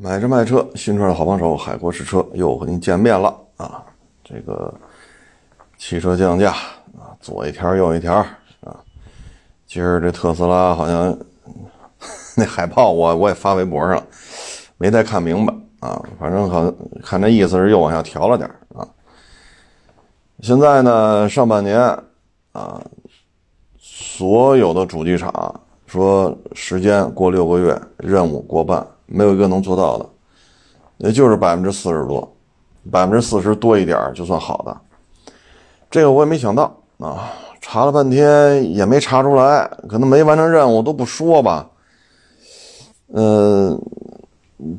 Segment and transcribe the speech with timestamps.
[0.00, 3.82] 买车卖车，新车的好帮手，海阔试车又和您见面了啊！
[4.22, 4.72] 这个
[5.76, 6.52] 汽车降价
[6.96, 8.14] 啊，左一条右一条
[8.60, 8.78] 啊。
[9.66, 11.18] 今儿这特斯拉好像
[12.36, 14.00] 那海报我我也发微博上，
[14.76, 16.00] 没太看明白啊。
[16.16, 16.72] 反正好
[17.02, 18.86] 看这意思是又往下调了点啊。
[20.42, 21.76] 现在呢，上半年
[22.52, 22.80] 啊，
[23.76, 28.86] 所有的主机厂说时间过六个月，任务过半。
[29.10, 30.06] 没有一个能做到的，
[30.98, 32.30] 也就是百分之四十多，
[32.90, 34.80] 百分之四十多一点就算好的。
[35.90, 37.32] 这个我也没想到啊，
[37.62, 41.66] 查了半天也没查出来，可能没完成任务都不说吧。
[43.14, 43.80] 嗯，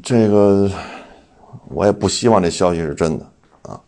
[0.04, 0.70] 这个
[1.70, 3.26] 我也不希望这消息是真的
[3.64, 3.82] 啊，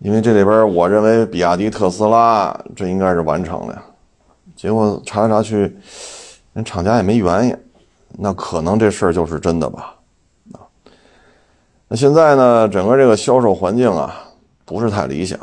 [0.00, 3.82] 因为这里边我认为比亚迪、特斯拉这应该是完成了，
[4.54, 5.74] 结果查来查去，
[6.52, 7.56] 人厂家也没原因。
[8.18, 9.94] 那可能这事儿就是真的吧，
[10.52, 10.60] 啊，
[11.88, 14.14] 那现在呢，整个这个销售环境啊，
[14.64, 15.38] 不是太理想。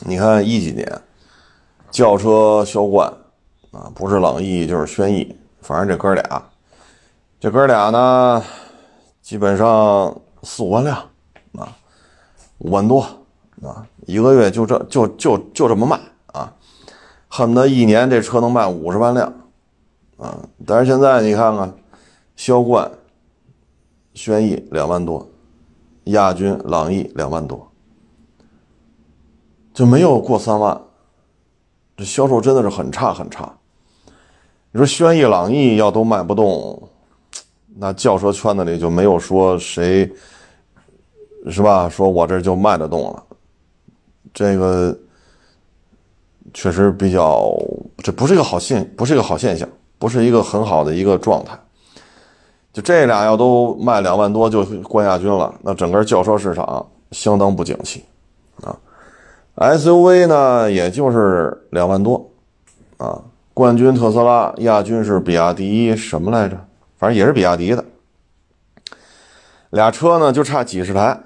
[0.00, 1.00] 你看一几年，
[1.90, 3.10] 轿车销冠
[3.70, 6.42] 啊，不是朗逸就是轩逸，反正这哥俩，
[7.38, 8.42] 这哥俩呢，
[9.22, 10.96] 基本上四五万辆
[11.56, 11.72] 啊，
[12.58, 13.00] 五万多
[13.62, 15.98] 啊，一个月就这就就就这么卖
[16.32, 16.52] 啊，
[17.28, 19.32] 恨不得一年这车能卖五十万辆。
[20.18, 20.48] 啊！
[20.64, 21.72] 但是现在你看看，
[22.36, 22.90] 销冠、
[24.14, 25.28] 轩逸两万多，
[26.04, 27.70] 亚军、朗逸两万多，
[29.74, 30.80] 就没有过三万，
[31.96, 33.52] 这销售真的是很差很差。
[34.72, 36.88] 你说轩逸、朗逸要都卖不动，
[37.76, 40.10] 那轿车圈子里就没有说谁，
[41.50, 41.88] 是吧？
[41.88, 43.22] 说我这就卖得动了，
[44.32, 44.98] 这个
[46.54, 47.54] 确实比较，
[47.98, 49.68] 这不是一个好现，不是一个好现象。
[49.98, 51.58] 不是一个很好的一个状态，
[52.72, 58.04] 就这俩要都卖两万多就冠亚军了，那整个轿车市场相当不景气
[58.62, 58.76] 啊。
[59.56, 62.30] SUV 呢，也就是两万多
[62.98, 63.22] 啊。
[63.54, 66.58] 冠军特斯拉，亚军是比亚迪什么来着？
[66.98, 67.82] 反正也是比亚迪的。
[69.70, 71.18] 俩车呢就差几十台，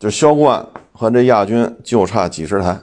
[0.00, 2.76] 就销冠和这亚军就差几十台。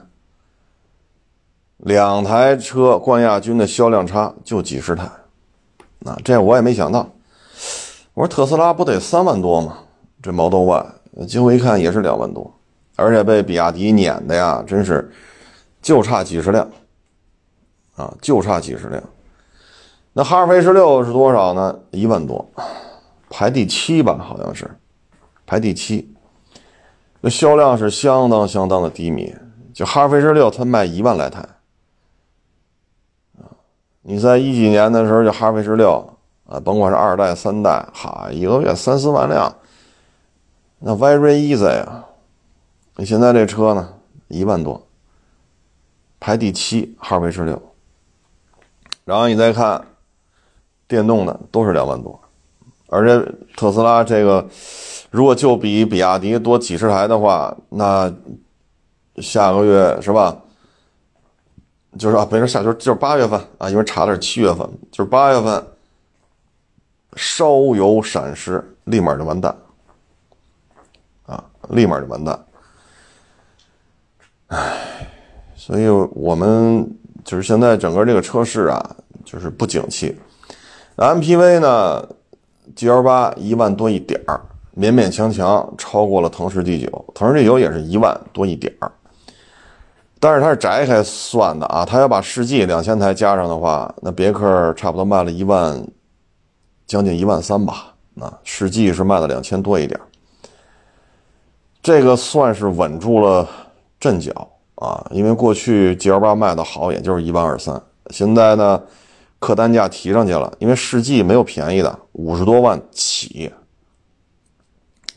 [1.82, 5.10] 两台车冠亚军的销量差就几十台，
[5.98, 7.08] 那这我也没想到。
[8.14, 9.78] 我说特斯拉不得三万多吗？
[10.22, 10.86] 这 Model Y，
[11.26, 12.54] 结果一看也是两万多，
[12.94, 15.10] 而且被比亚迪撵的呀，真是
[15.80, 16.70] 就差几十辆
[17.96, 19.02] 啊，就差几十辆。
[20.12, 21.76] 那哈弗 H 六是多少呢？
[21.90, 22.48] 一万多，
[23.28, 24.70] 排第七吧，好像是
[25.44, 26.14] 排第七。
[27.20, 29.34] 那销量是相当相当的低迷，
[29.74, 31.44] 就哈弗 H 六它卖一万来台。
[34.02, 39.54] 你在一几年的时候，就哈弗 H 六啊，甭管是二代、三代，哈，一个月三四万辆，
[40.80, 42.04] 那 very easy 啊。
[42.96, 43.94] 你现在这车呢，
[44.28, 44.86] 一万多，
[46.18, 47.62] 排第七，哈弗 H 六。
[49.04, 49.84] 然后你再看
[50.88, 52.20] 电动的，都是两万多，
[52.88, 54.46] 而且特斯拉这个，
[55.10, 58.12] 如果就比比亚迪多几十台的话，那
[59.18, 60.36] 下个月是吧？
[61.98, 65.62] 就是啊，没事，下就就是八月份啊，因为查的是七月份，就是八月份
[67.16, 69.54] 稍有闪失，立马就完蛋
[71.26, 72.38] 啊，立马就完蛋。
[74.48, 75.06] 唉，
[75.54, 76.90] 所以我们
[77.24, 80.16] 就是现在整个这个车市啊，就是不景气。
[80.96, 82.08] MPV 呢
[82.74, 84.40] ，G L 八一万多一点儿，
[84.76, 88.90] 勉勉强强超过了腾势 D 九，腾势 D 九也是一万多一点儿。
[90.22, 95.84] 但是它是摘开算的啊，它要把世纪两千台加上的话，那别克差不多卖了一万，
[96.86, 97.92] 将近一万三吧。
[98.20, 99.98] 啊，世纪是卖了两千多一点，
[101.82, 103.48] 这个算是稳住了
[103.98, 105.04] 阵脚啊。
[105.10, 108.80] 因为过去 G L 八卖的好，也就是一万二三，现在呢，
[109.40, 113.52] 客单价提上去了，因为世纪没有便宜的，五十多万起，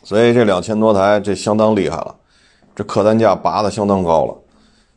[0.02, 2.16] 所以这两千多台这相当厉害了，
[2.76, 4.36] 这客单价拔的相当高了。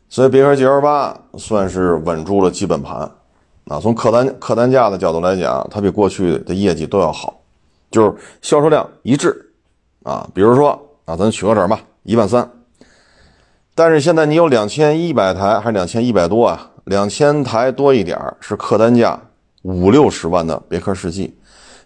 [0.09, 3.09] 所以别克 GL 八算是稳住了基本盘，
[3.67, 7.39] 啊，从客单客单价的角度来讲，它比过去的业绩都要好，
[7.91, 9.53] 就是销售量一致，
[10.01, 10.71] 啊，比如说
[11.05, 12.49] 啊，咱取个整吧，一万三，
[13.75, 16.71] 但是现在你有两千一百台还是两千一百多啊？
[16.85, 19.19] 两千台多一点是客单价
[19.61, 21.37] 五六十万的别克世纪，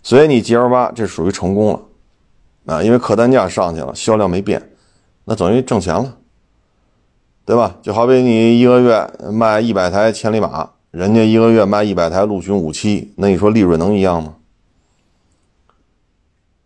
[0.02, 4.72] 所以你 GL 八这属于成功了，啊，因为客单价上去了，销量没变，
[5.26, 6.16] 那等于挣钱了。
[7.46, 7.78] 对吧？
[7.82, 14.36] 就好比你一个月卖一百台千里马，人家一个月卖一百台陆巡五七，那你说利润能一样吗？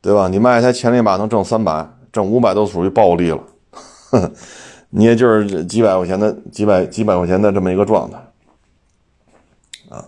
[0.02, 0.28] 对吧？
[0.28, 3.40] 你卖一台千里马能挣三百，挣五百都属于暴利了。
[4.90, 8.18] 你也就是几百块钱的几百几百块钱的这么一个状态，
[9.90, 10.06] 啊，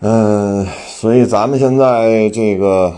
[0.00, 2.92] 嗯，所以咱们现在这个，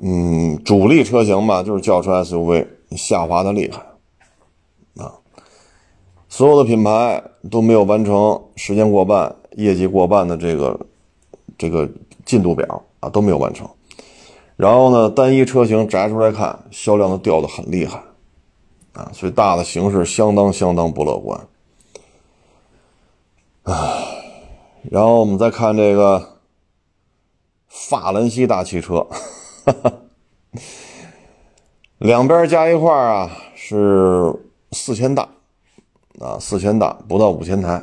[0.00, 3.82] 嗯，主力车型吧，就是轿车 SUV 下滑的厉害，
[6.36, 10.78] 所有的品牌都没有完成时间过半、业绩过半的这个
[11.56, 11.88] 这个
[12.26, 13.66] 进度表啊，都没有完成。
[14.54, 18.02] 然后呢，单一车型摘出来看，销量都掉的很厉害，
[18.92, 21.40] 啊，所以大的形势相当相当不乐观，
[23.62, 23.72] 唉，
[24.90, 26.36] 然后我们再看这个
[27.66, 29.06] 法兰西大汽车，
[29.64, 29.92] 哈哈，
[31.96, 34.34] 两边加一块啊是
[34.72, 35.26] 四千大，
[36.20, 37.82] 啊四千档不到五千台，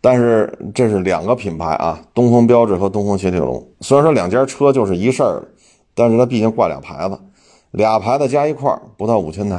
[0.00, 5.48] 但是这是两个品牌啊，东风标致和东风雪铁龙，虽然说两家车就是一事儿。
[6.00, 7.18] 但是它毕竟挂俩牌子，
[7.72, 9.56] 俩牌子加一块儿不到五千台，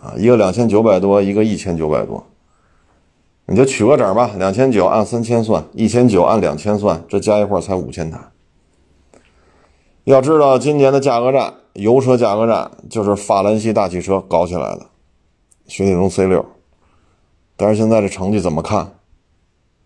[0.00, 2.24] 啊，一个两千九百多，一个一千九百多，
[3.46, 8.20] 你就取个整吧，两千九按三千算，一千九按两千算，这加一块才五千台。
[10.04, 14.86] 要知道今年的价格战，油车价格战就是法兰西大汽车搞起来的，
[15.70, 16.44] 雪铁龙 C 六，
[17.56, 18.98] 但是现在这成绩怎么看？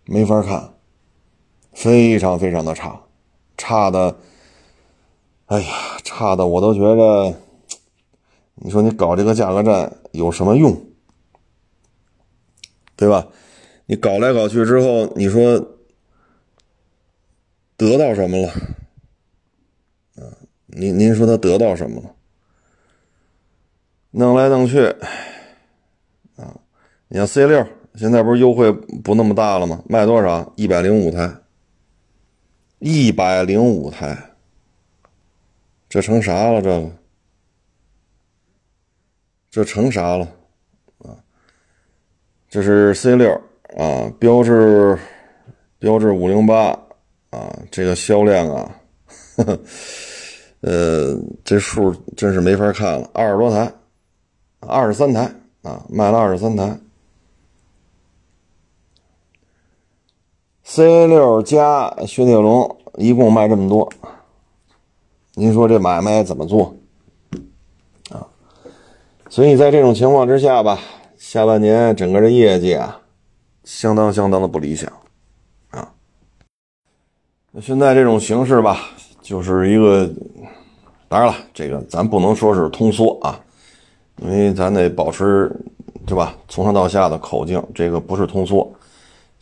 [0.07, 0.73] 没法看，
[1.75, 3.03] 非常非常的差，
[3.59, 4.17] 差的。
[5.45, 7.39] 哎呀，差的我都觉得，
[8.55, 10.75] 你说你搞这个价格战有什么用？
[12.97, 13.29] 对吧？
[13.85, 15.77] 你搞来搞去之后，你说
[17.77, 18.49] 得到什么了？
[20.17, 20.33] 啊，
[20.69, 22.15] 您您说他得到什么了？
[24.13, 24.97] 弄来弄去，
[27.15, 27.65] 你看 C 六
[27.95, 29.81] 现在不是优惠不那么大了吗？
[29.89, 30.53] 卖多少？
[30.57, 31.33] 一百零五台，
[32.81, 34.19] 一百零五台。
[35.89, 36.61] 这成啥了？
[36.61, 36.91] 这个，
[39.49, 40.27] 这成啥了？
[41.05, 41.15] 啊，
[42.49, 43.31] 这是 C 六
[43.77, 44.99] 啊，标致，
[45.79, 46.77] 标致五零八
[47.31, 48.77] 啊，这个销量啊，
[49.37, 49.61] 呵呵
[50.63, 53.73] 呃，这数真是没法看了，二十多台，
[54.59, 55.33] 二十三台
[55.63, 56.77] 啊，卖了二十三台
[60.65, 63.89] ，C 六加雪铁龙一共卖这么多。
[65.35, 66.75] 您说这买卖怎么做
[68.11, 68.27] 啊？
[69.29, 70.79] 所以在这种情况之下吧，
[71.19, 73.01] 下半年整个的业绩啊，
[73.65, 74.93] 相当相当的不理想
[75.71, 75.93] 啊。
[77.51, 78.79] 那现在这种形势吧，
[79.21, 80.09] 就是一个，
[81.09, 83.41] 当然了，这个咱不能说是通缩啊，
[84.23, 85.51] 因为咱得保持
[86.07, 86.35] 对吧？
[86.49, 88.73] 从上到下的口径，这个不是通缩。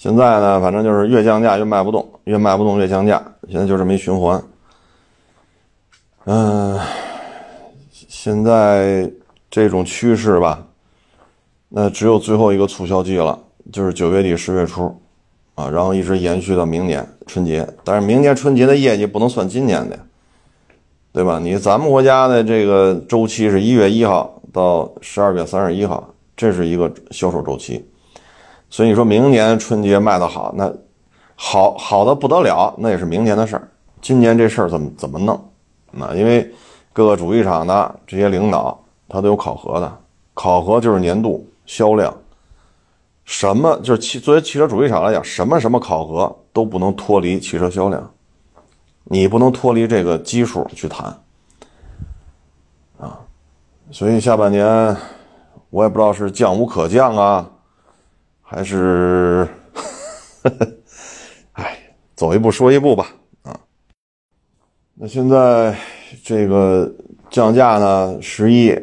[0.02, 4.42] 现在呢，反正就是越降价越卖不动，越卖不动越降价，现在就这么一循环。
[6.24, 6.76] 嗯，
[7.92, 9.08] 现在
[9.48, 10.66] 这种趋势吧，
[11.68, 13.38] 那只有最后一个促销季了，
[13.72, 14.92] 就是九月底十月初，
[15.54, 17.64] 啊，然后一直延续到明年春节。
[17.84, 19.96] 但是明年春节的业绩不能算今年的，
[21.12, 21.38] 对吧？
[21.38, 27.88] 你咱们国家的这个周期是一月一号到十二月三十一号，这是一个销售周期。
[28.72, 30.72] 所以你说明年春节卖的好，那
[31.36, 33.68] 好好的不得了，那也是明年的事儿。
[34.00, 35.38] 今年这事儿怎么怎么弄？
[35.90, 36.50] 那因为
[36.90, 39.98] 各个主机厂的这些领导，他都有考核的，
[40.32, 42.16] 考核就是年度销量，
[43.26, 48.10] 什么就是汽作为汽车主机厂来讲，什么什么考核都不能脱离汽车销量，
[49.04, 51.14] 你不能脱离这个基数去谈，
[52.98, 53.20] 啊，
[53.90, 54.96] 所以下半年
[55.68, 57.50] 我也不知道是降无可降啊，
[58.54, 59.48] 还是，
[61.52, 61.78] 哎，
[62.14, 63.10] 走一步说一步吧。
[63.44, 63.58] 啊
[64.92, 65.74] 那现在
[66.22, 66.92] 这个
[67.30, 68.78] 降价呢，十一，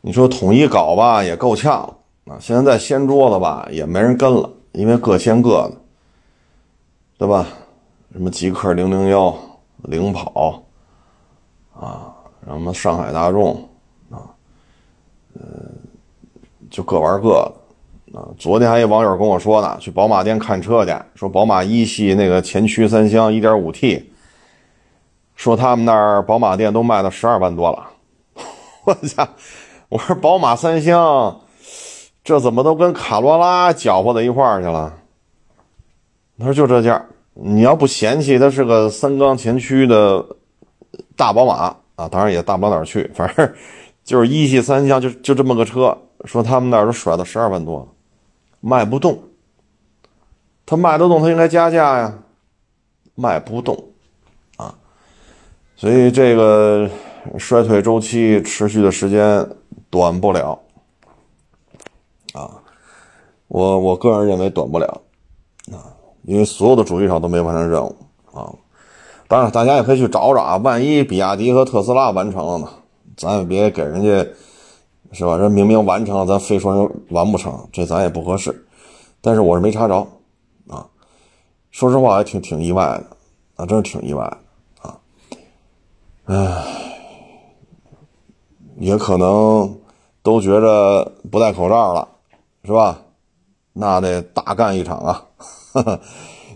[0.00, 1.82] 你说统一搞吧，也够呛
[2.24, 2.38] 啊。
[2.40, 5.76] 现在在掀桌子吧，也没人跟了，因为各掀各的，
[7.18, 7.46] 对吧？
[8.14, 9.36] 什么极客零零幺、
[9.82, 10.64] 领跑
[11.78, 12.10] 啊，
[12.46, 13.52] 什么上海大众
[14.08, 14.32] 啊，
[15.34, 15.44] 呃，
[16.70, 17.52] 就各玩各的
[18.12, 18.28] 啊。
[18.38, 24.04] 昨天还有网友跟我说呢，去宝马店看车去，说宝马一系那个前驱三厢 1.5T。
[25.34, 27.90] 说他们那儿宝马店都卖到十二万多了，
[28.84, 29.28] 我操！
[29.90, 31.40] 我说宝马三厢，
[32.24, 34.94] 这怎么都跟卡罗拉搅和在一块儿去了？
[36.38, 40.24] 他说就这价，你要不嫌弃它是个三缸前驱的
[41.14, 43.54] 大宝马啊，当然也大不了哪儿去，反正
[44.04, 45.96] 就是一系三厢，就就这么个车。
[46.24, 47.86] 说他们那儿都甩到十二万多，
[48.60, 49.22] 卖不动。
[50.64, 52.18] 他卖得动，他应该加价呀，
[53.14, 53.74] 卖不动。
[54.56, 54.74] 啊
[55.76, 56.88] 所以这个
[57.38, 59.46] 衰退周期持续的时间
[59.90, 60.58] 短不了
[62.32, 62.62] 啊，
[63.48, 65.02] 我我个人认为短不了
[65.70, 67.94] 啊，因为所有的主机厂都没完成任务
[68.32, 68.50] 啊。
[69.28, 72.68] 当然，大家也可以去找找啊，万一比亚迪和特斯拉完成了呢，
[73.16, 74.30] 咱也别给人家
[75.12, 75.36] 是吧？
[75.36, 78.66] 人明明完成了，咱非说人完不成，这咱也不合适。
[79.20, 80.06] 但是我是没查着
[80.68, 80.86] 啊，
[81.70, 83.06] 说实话还挺挺意外的
[83.56, 84.98] 啊，真是挺意外的啊，
[86.26, 86.64] 唉，
[88.78, 89.78] 也可能
[90.22, 92.06] 都觉着不戴口罩了，
[92.64, 93.00] 是吧？
[93.72, 95.26] 那得大干一场啊！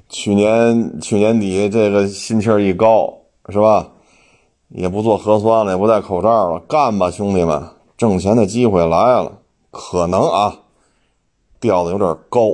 [0.09, 3.13] 去年去年底这个心气儿一高，
[3.49, 3.89] 是吧？
[4.69, 7.63] 也不做核酸了，也不戴口罩了，干吧，兄弟们！
[8.01, 9.41] 挣钱的机会来了，
[9.71, 10.61] 可能啊。
[11.61, 12.53] 调子有点高，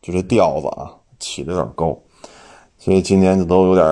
[0.00, 1.98] 就这调子啊，起的有点高，
[2.78, 3.84] 所以今年就都有点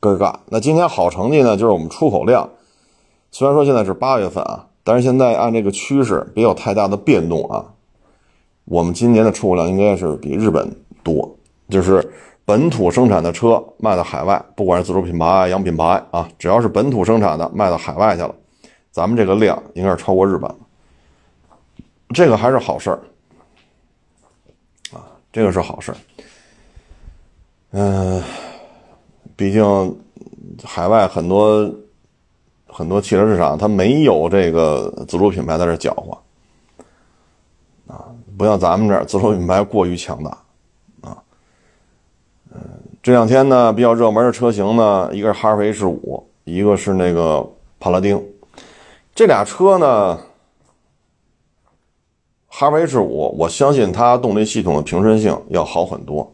[0.00, 0.36] 尴尬。
[0.46, 2.48] 那今年好成绩呢，就是我们出口量，
[3.30, 7.74] 虽然说现在是八月份啊，但是现在按这个趋势，别有太大的变动啊。
[8.64, 11.36] 我们今年的出口量应该是比日本多，
[11.68, 12.10] 就是
[12.46, 18.34] 本土生产的车卖到海外，不管是自主品牌、洋品牌啊，只要是本土生产的卖到海外去了，
[18.92, 20.48] 咱们这个量应该是超过日本。
[22.14, 23.00] 这个还是好事儿，
[24.92, 25.96] 啊，这个是好事儿。
[27.70, 28.22] 嗯，
[29.34, 29.98] 毕竟
[30.62, 31.74] 海外很多
[32.66, 36.12] 很多汽车市场，它没有这个自主品牌在这搅和，
[37.90, 38.04] 啊，
[38.36, 40.30] 不像咱们这儿自主品牌过于强大，
[41.00, 41.16] 啊，
[42.50, 42.60] 嗯，
[43.02, 47.42] 这两天呢比较热门的车型呢，一个是哈弗 H 五，一个是那个
[47.80, 48.22] 帕拉丁，
[49.14, 50.18] 这俩车呢。
[52.54, 56.30] 哈弗 H 五，我相信它动力系统的平顺性要好很多，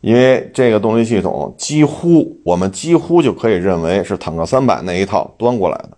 [0.00, 5.90] 因为这个动力系统几乎我们几乎就可以认为是坦克三百那一套端过来的，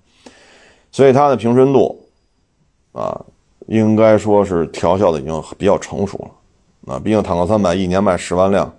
[0.90, 2.00] 所以它的平顺度
[2.92, 3.22] 啊，
[3.66, 6.98] 应该说是调校的已经比较成熟了啊。
[6.98, 8.74] 毕竟坦克三百一年卖十万辆，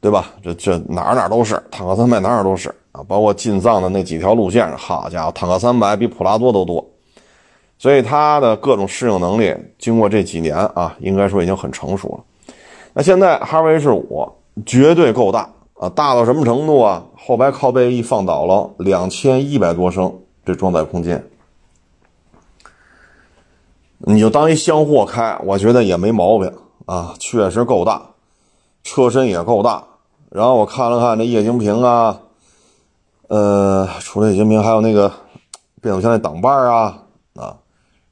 [0.00, 0.30] 对吧？
[0.42, 6.84] 这这哪哪都是坦克三百，哪哪都是啊，包括进藏的那几条路线，好家伙，坦克三百比普拉多都多。
[7.78, 12.54] 所以它的各种适应能力，经过这几年啊，应该说已经很成熟了。
[12.92, 14.32] 那现在哈弗 H 五
[14.66, 17.04] 绝对够大啊，大到什么程度啊？
[17.16, 20.12] 后排靠背一放倒了，两千一百多升
[20.44, 21.24] 这装载空间，
[23.98, 26.52] 你就当一箱货开，我觉得也没毛病
[26.86, 28.02] 啊，确实够大，
[28.82, 29.84] 车身也够大。
[30.30, 32.20] 然后我看了看这液晶屏啊，
[33.28, 35.10] 呃，除了液晶屏，还有那个
[35.80, 37.02] 变速箱的挡把啊，
[37.34, 37.56] 啊。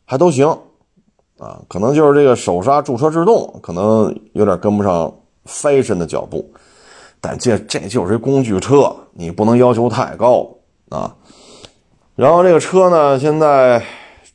[0.09, 0.47] 还都行，
[1.39, 5.13] 啊，可能就是这个手刹驻车制动可能有点跟不上
[5.45, 6.49] fashion 的脚步，
[7.21, 10.49] 但这这就是工具车，你不能要求太高
[10.91, 11.13] 啊。
[12.15, 13.83] 然后这个车呢，现在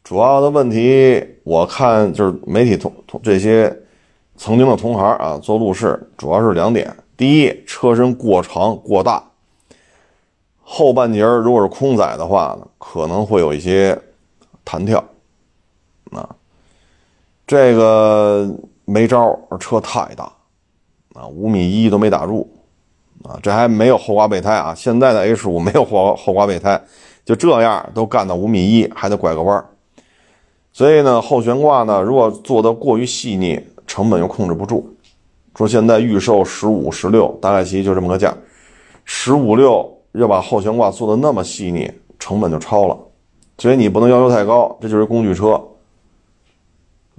[0.03, 3.73] 主要的问题，我看就是媒体同同这些
[4.35, 9.23] 曾经的同行啊做路试，主要是两点：第一，车身过长过大，
[10.63, 13.95] 后半截如果是空载的话呢，可能会有一些
[14.65, 14.97] 弹跳。
[16.09, 16.27] 啊，
[17.45, 18.49] 这个
[18.85, 20.33] 没招车太大，
[21.13, 22.49] 啊，五米一都没打住，
[23.21, 26.81] 啊，这还没有后挂备胎啊，现在的 H 五没有后后挂备胎，
[27.23, 29.63] 就这样都干到五米一，还得拐个弯
[30.73, 34.95] 所以呢，后悬挂呢，如果做的过于细腻，成本又控制不住。
[35.55, 38.33] 说现在预售十五、十六，大概其就这么个价，
[39.05, 42.97] 十五六要把后悬挂做的那么细腻，成本就超了，
[43.57, 45.61] 所以你不能要求太高，这就是工具车。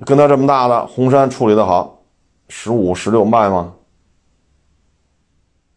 [0.07, 2.01] 跟他这么大的红山处理的好，
[2.49, 3.75] 十五十六卖吗？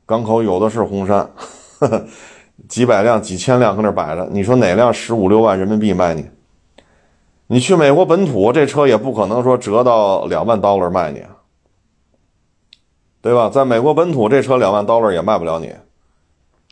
[0.05, 1.29] 港口有的是红山，
[2.69, 6.25] 几百辆几千辆搁那摆着，你说哪辆十五六万人民币卖你？
[7.47, 11.21] 你去美国本土这车也不可能说折到两万 dollar 卖你，
[13.25, 13.49] 对吧？
[13.49, 15.73] 在美国本土这车两万 dollar 也卖不了你，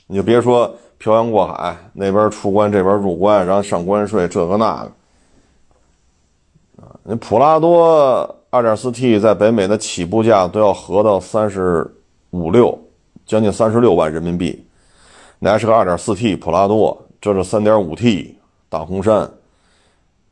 [0.05, 4.91] 你就别说漂洋过海，那边出关这边入关，然后上关税这个那个。
[7.05, 11.91] 你普拉多 2.4T 在北美的起步价都要合到三十
[12.29, 12.77] 五六，
[13.25, 14.63] 将近三十六万人民币。
[15.39, 18.35] 那还是个 2.4T 普拉多，这是 3.5T
[18.69, 19.27] 大红山，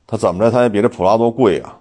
[0.06, 1.80] 它怎么着它也比这普拉多贵，啊！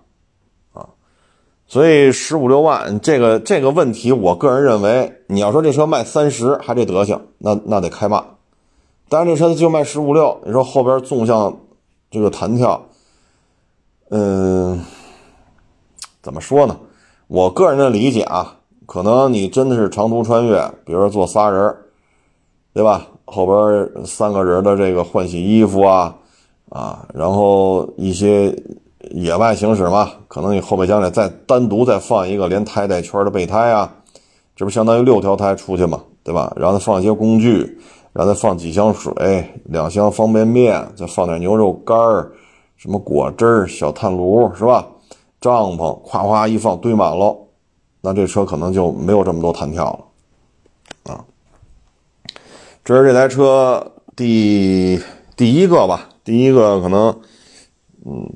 [1.71, 8.25] 所以十五六万这个这个问题，我个人认为，你要说这车卖三十还这德行，那那得开骂。
[9.09, 11.61] 但是这车就卖十五六，你说后边纵向
[12.11, 12.87] 这个弹跳。
[14.09, 14.85] 嗯，
[16.21, 16.77] 怎么说呢？
[17.29, 21.77] 我个人的理解啊，可能你真的是长途穿越，比如说坐仨人
[22.75, 23.07] 对吧？
[23.27, 26.17] 后边三个人的这个换洗衣服啊，
[26.69, 28.53] 啊，然后一些
[29.11, 33.93] 野外行驶嘛，可能你后备箱里再单独再放一个连胎带圈的备胎啊，
[34.55, 36.53] 这不相当于六条胎出去嘛，对吧？
[36.57, 37.79] 然后再放一些工具，
[38.13, 39.13] 然后再放几箱水，
[39.65, 42.31] 两箱方便面，再放点牛肉干儿，
[42.77, 44.87] 什么果汁儿小炭炉是吧？
[45.41, 47.35] 帐篷夸夸一放堆满了，
[48.03, 49.85] 那这车可能就没有这么多弹跳
[51.05, 51.25] 了，啊。
[52.85, 55.01] 这是这台车第
[55.37, 57.09] 第一个吧，第一个可能，
[58.05, 58.31] 嗯，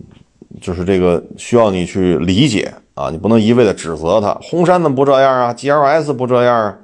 [0.60, 4.34] 就是这个需要你去理解啊，你不能一味的指责他。
[4.42, 6.78] 红山怎么不这样啊？GLS 不这样啊？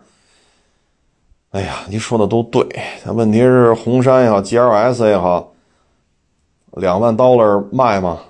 [1.51, 2.65] 哎呀，你说的都对，
[3.07, 5.53] 问题是红山也好，GLS 也好，
[6.73, 8.21] 两万 dollar 卖吗？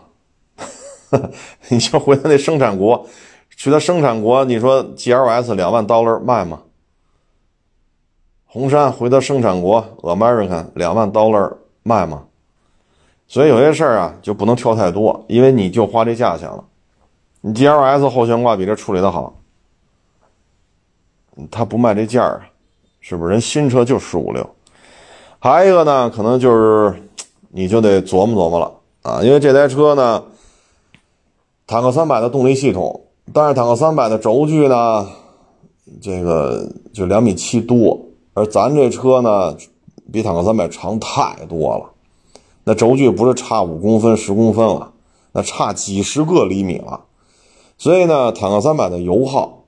[1.68, 3.06] 你就回到那生产国，
[3.56, 6.62] 去它生产国，你说 GLS 两万 dollar 卖吗？
[8.47, 12.25] 红杉回到生产国，American 两万 dollar 卖吗？
[13.30, 16.64] 所以有些事儿啊就不能挑太多，因为你就花这价钱了。
[17.42, 19.32] 你 GLS 后悬挂比这处理的好，
[21.49, 22.42] 他不卖这价儿啊，
[22.99, 23.30] 是不是？
[23.30, 24.44] 人新车就十五六。
[25.38, 26.92] 还有一个呢，可能就是
[27.50, 28.72] 你就得琢磨琢磨了
[29.02, 30.25] 啊，因为这台车呢，
[31.68, 33.00] 坦克三百的动力系统，
[33.32, 35.06] 但是坦克三百的轴距呢，
[36.02, 37.96] 这个就两米七多。
[38.34, 39.56] 而咱这车呢，
[40.12, 41.84] 比坦克三百长太多了，
[42.64, 44.93] 那轴距不是差五公分、十公分了，
[45.33, 47.05] 那差几十个厘米了。
[47.79, 49.64] 所以呢，坦克三百的油耗，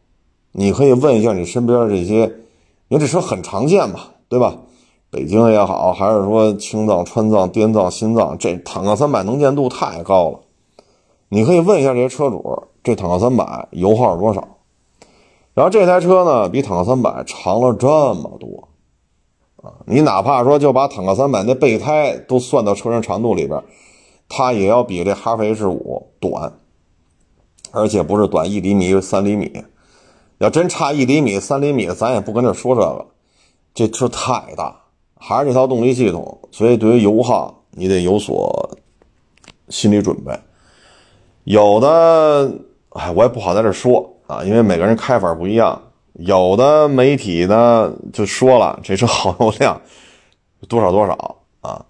[0.53, 2.25] 你可以问一下你身边这些，
[2.89, 4.57] 因为这车很常见嘛，对吧？
[5.11, 10.41] 北京也好，还是说青藏、川藏、滇藏、新藏，这坦克三百能见度太高了。
[11.29, 14.47] 你可以问一下这些车主，这坦克三百油耗是多少？
[15.55, 18.69] 然后这台车呢，比坦克三百长了这么多，
[19.63, 23.63] 啊，你哪怕说就把坦克三百那备胎都算到车身长度里边，
[24.29, 26.53] 它也要比这哈弗 H 五短，
[27.71, 29.65] 而且不是短一厘米、三厘米，
[30.39, 33.07] 要真差一厘米、三厘米，咱也不跟这说这个，
[33.73, 34.75] 这车太大，
[35.17, 38.71] 还是这套动力系统，所以对于油耗你得有所
[39.69, 40.37] 心理准备，
[41.45, 42.53] 有的，
[42.91, 44.09] 哎，我也不好在这说。
[44.29, 45.79] 啊，因为每个人开法不一样，
[46.25, 49.81] 有的媒体呢就说了这车耗油量
[50.69, 51.85] 多少多少啊，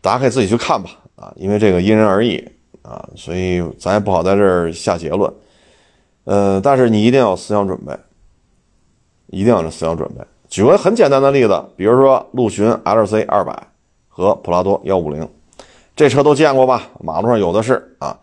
[0.00, 2.44] 大家可以自己去看吧啊，因为这个因人而异
[2.82, 5.32] 啊，所以咱也不好在这儿下结论。
[6.24, 7.96] 呃，但是你一定要思想准备，
[9.28, 10.24] 一定要有思想准备。
[10.48, 13.68] 举个很简单的例子，比如说陆巡 LC 二百
[14.08, 15.28] 和普拉多幺五零，
[15.94, 16.88] 这车都见过吧？
[17.00, 18.18] 马路上有的是啊，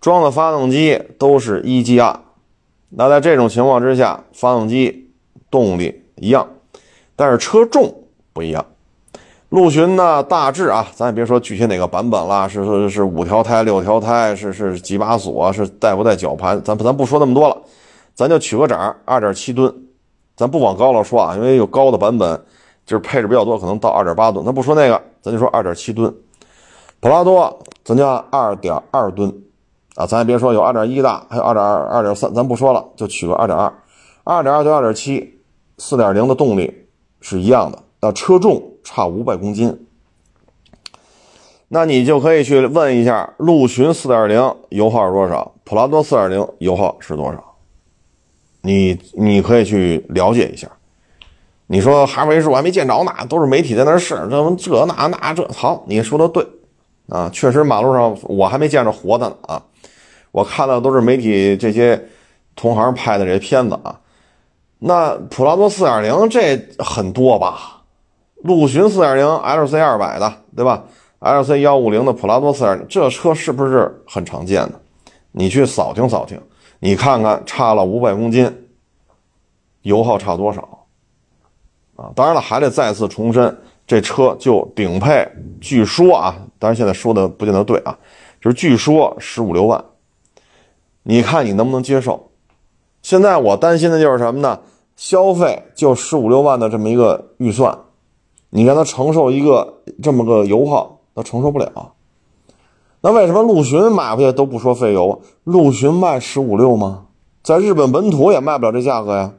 [0.00, 2.20] 装的发动机都是一 G R。
[2.90, 5.10] 那在这种情况之下，发动机
[5.50, 6.48] 动力一样，
[7.14, 7.94] 但是车重
[8.32, 8.64] 不一样。
[9.50, 17.56] 陆巡呢，大致啊，咱也别说具体哪个版本了，是是是五条胎、六条胎，是是几把锁，是带不带绞盘，咱咱不说那么多了，
[18.14, 19.74] 咱就取个整，二点七吨，
[20.36, 22.38] 咱不往高了说啊，因为有高的版本
[22.84, 26.14] 就是配置比较多，可能到二点八吨，咱不说那个，咱就说二点七吨。
[27.00, 29.34] 普拉多咱就二点二吨。
[29.98, 33.72] 啊，咱也别说有二点一的，还有二点二、二点三，咱不说了，就取个二点二，
[34.22, 35.40] 二点二对二点七，
[35.76, 36.86] 四点零的动力
[37.20, 39.86] 是一样的，那车重差五百公斤，
[41.66, 47.56] 那你就可以去问一下，陆巡四点零油耗是多少，普拉多四点零油耗是多少？
[48.60, 50.70] 你你可以去了解一下。
[51.66, 56.46] 你说哈弗 H 我还没见着呢，都是媒体在那试，这这那那这，好，你说的对，
[57.08, 59.60] 啊，确实马路上我还没见着活的呢啊。
[60.30, 62.08] 我看到都是媒体这些
[62.54, 63.98] 同行拍的这些片子啊，
[64.78, 67.82] 那普拉多四点零这很多吧？
[68.44, 70.84] 陆巡四点零，LC 二百的，对吧
[71.20, 74.80] ？LC 幺五零的普拉多四点零，这车是不是很常见的？
[75.32, 76.40] 你去扫听扫听，
[76.78, 78.68] 你看看差了五百公斤，
[79.82, 80.86] 油耗差多少？
[81.96, 85.28] 啊，当然了，还得再次重申，这车就顶配，
[85.60, 87.98] 据说啊，当然现在说的不见得对啊，
[88.40, 89.84] 就是据说十五六万。
[91.10, 92.28] 你看你能不能接受？
[93.00, 94.60] 现在我担心的就是什么呢？
[94.94, 97.78] 消费就十五六万的这么一个预算，
[98.50, 101.94] 你让他承受一个这么个油耗，他承受不了。
[103.00, 105.22] 那为什么陆巡买回去都不说费油？
[105.44, 107.06] 陆巡卖十五六吗？
[107.42, 109.32] 在日本本土也卖不了这价格呀。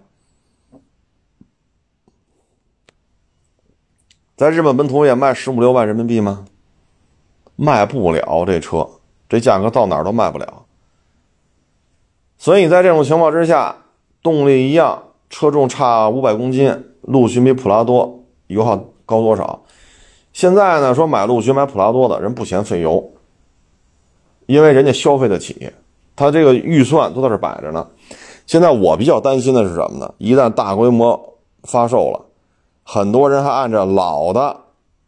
[4.35, 6.45] 在日本本土也卖十五六万人民币吗？
[7.55, 8.89] 卖不了这车，
[9.27, 10.65] 这价格到哪儿都卖不了。
[12.39, 13.75] 所以在这种情况之下，
[14.23, 18.75] 动力一样，车重差五百公斤，陆巡比普拉多油耗
[19.05, 19.61] 高多少。
[20.31, 23.11] 现在呢，说买陆巡买普拉多的人不嫌费油，
[24.45, 25.69] 因为人家消费得起，
[26.15, 27.85] 他这个预算都在这摆着呢。
[28.47, 30.13] 现在我比较担心的是什么呢？
[30.17, 32.25] 一旦大规模发售了，
[32.83, 34.55] 很多人还按照老的，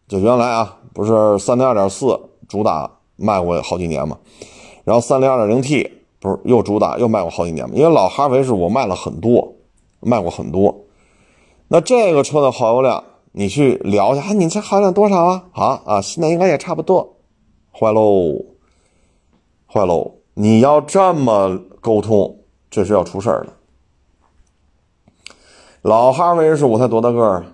[0.10, 4.18] 就原来啊，不是三零二点四主打卖过好几年嘛，
[4.84, 7.76] 然后三零二点零 T 不是又主打又卖过好几年嘛？
[7.76, 9.56] 因为老哈弗是我卖了很多，
[10.00, 10.86] 卖过很多，
[11.68, 13.04] 那这个车的耗油量。
[13.34, 15.46] 你去聊一下，你这耗油量多少啊？
[15.54, 17.16] 好啊，现在应该也差不多。
[17.72, 18.44] 坏喽，
[19.66, 20.16] 坏喽！
[20.34, 23.54] 你要这么沟通，这是要出事儿的。
[25.82, 27.46] 老哈弗 H 五才多大个儿？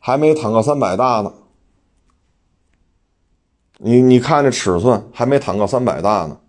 [0.00, 1.32] 还没坦克三百大呢。
[3.78, 6.40] 你你看这尺寸，还没坦克三百大呢。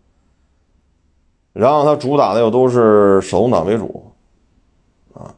[1.54, 4.12] 然后它主打的又都是手动挡为主。
[5.14, 5.34] 啊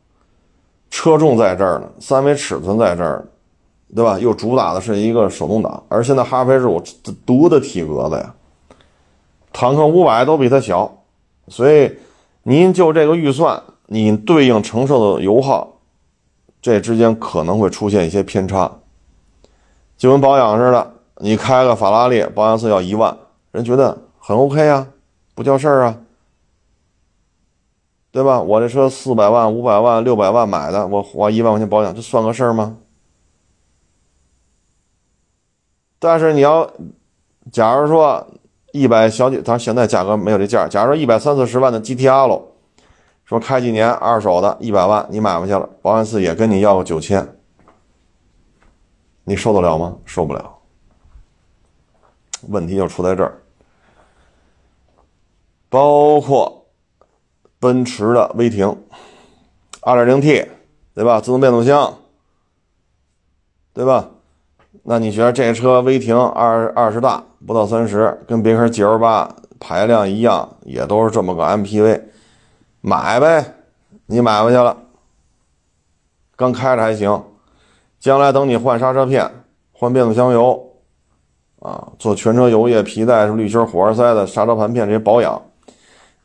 [0.90, 3.28] 车重在这儿呢，三维尺寸在这儿，
[3.94, 4.18] 对吧？
[4.18, 6.82] 又主打的是一个手动挡，而现在哈弗 H 五
[7.26, 8.34] 多的体格子呀？
[9.52, 11.04] 坦克五百都比它小，
[11.50, 11.98] 所以
[12.44, 15.80] 您就这个预算，你对应承受的油耗，
[16.62, 18.72] 这之间可能会出现一些偏差。
[19.98, 23.18] 就跟保养似的，你开个法拉利，保养费要一万，
[23.52, 24.88] 人觉得很 OK 啊，
[25.34, 25.98] 不叫事儿啊。
[28.16, 28.40] 对吧？
[28.40, 32.78] 我这车四百万、五百万、六百万买的，我花一万块钱保养，这算个事儿吗？
[36.00, 36.72] 但是你要，
[37.52, 38.26] 假如说
[38.72, 40.66] 一百小几，咱现在价格没有这价。
[40.66, 42.42] 假如说一百三四十万的 GTR，
[43.26, 47.38] 说开几年二手的，一百万你买回去了，保险丝也跟你要个九千，
[49.26, 49.94] 你受得了吗？
[50.06, 50.58] 受不了。
[52.48, 53.42] 问题就出在这儿，
[55.68, 56.55] 包括。
[57.66, 58.78] 奔驰的威霆
[59.82, 60.46] ，2.0T，
[60.94, 61.20] 对吧？
[61.20, 61.96] 自动变速箱，
[63.74, 64.12] 对吧？
[64.84, 72.04] 那你觉得这车威霆二二十大不到三十，跟别克 GL8 排量一样，也都是这么个 MPV，
[72.82, 73.56] 买呗，
[74.06, 74.78] 你买回去了，
[76.36, 77.24] 刚开着还行，
[78.00, 79.28] 将来等你换刹车片、
[79.72, 80.72] 换变速箱油，
[81.62, 85.42] 啊，做全车油液、皮带、滤芯、火花塞的刹车盘片这些保养。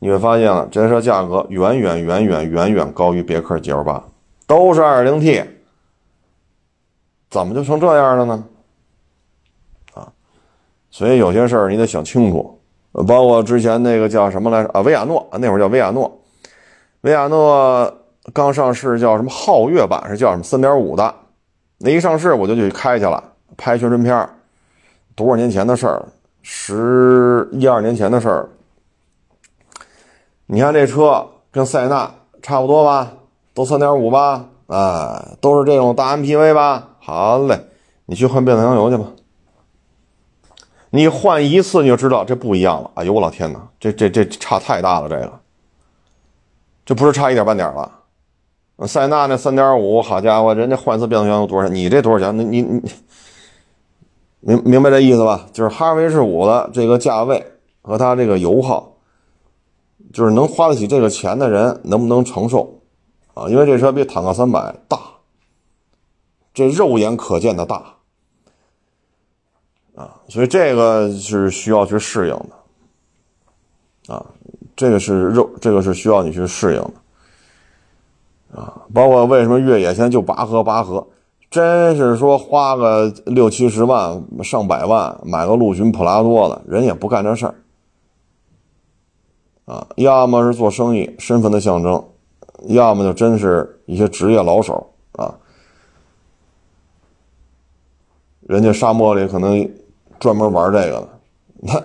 [0.03, 4.01] 你会发现了，这车价格远远远远远远高于别克 GL8，
[4.47, 5.45] 都是 2.0T，
[7.29, 8.43] 怎么就成这样了呢？
[9.93, 10.11] 啊，
[10.89, 12.59] 所以有些事儿你得想清楚。
[13.07, 16.19] 包括之前那个叫什么来着啊，维亚诺，那会儿叫维亚诺，
[17.01, 17.93] 维亚诺
[18.33, 21.15] 刚上市叫什么皓月版是叫什么3.5的，
[21.77, 23.23] 那一上市我就去开去了，
[23.55, 24.27] 拍宣传片
[25.15, 26.03] 多少年前的事儿，
[26.41, 28.49] 十一二年前的事儿。
[30.53, 33.13] 你看这车跟塞纳差不多吧，
[33.53, 36.89] 都三点五吧，啊，都是这种大 MPV 吧。
[36.99, 37.67] 好嘞，
[38.05, 39.05] 你去换变速箱油去吧。
[40.89, 42.91] 你换一次你就知道这不一样了。
[42.95, 45.31] 哎呦我老天哪，这这这差太大了，这个，
[46.85, 47.89] 这不是差一点半点了。
[48.85, 51.73] 塞纳那三点五，好家伙，人家换一次变速箱油多少钱？
[51.73, 52.37] 你这多少钱？
[52.37, 52.81] 你你你，
[54.41, 55.45] 明明白这意思吧？
[55.53, 58.90] 就是哈弗 H 五的这个价位和它这个油耗。
[60.13, 62.81] 就是能花得起这个钱的人能不能承受
[63.33, 63.47] 啊？
[63.47, 64.97] 因为这车比坦克三百大，
[66.53, 67.95] 这肉眼可见的大
[69.95, 72.35] 啊，所以这个是需要去适应
[74.07, 74.25] 的啊，
[74.75, 78.81] 这个是肉，这个是需要你去适应的啊。
[78.93, 81.07] 包括为什么越野现在就拔河拔河，
[81.49, 87.55] 真是说花个六七十万、上百万买个陆巡普拉多的人也不干这事儿。
[89.65, 92.03] 啊，要么是做生意身份的象征，
[92.67, 95.35] 要么就真是一些职业老手啊。
[98.41, 99.69] 人家沙漠里可能
[100.19, 101.09] 专门玩这个的，
[101.59, 101.83] 那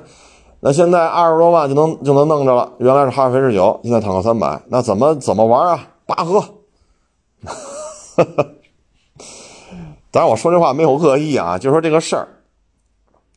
[0.60, 2.72] 那现在二十多万就能就能弄着了。
[2.78, 5.88] 原来是哈弗 H 九，现在坦克三百，那怎么怎么玩啊？
[6.06, 6.42] 拔河。
[10.10, 12.26] 当然我说这话没有恶意啊，就说这个事儿。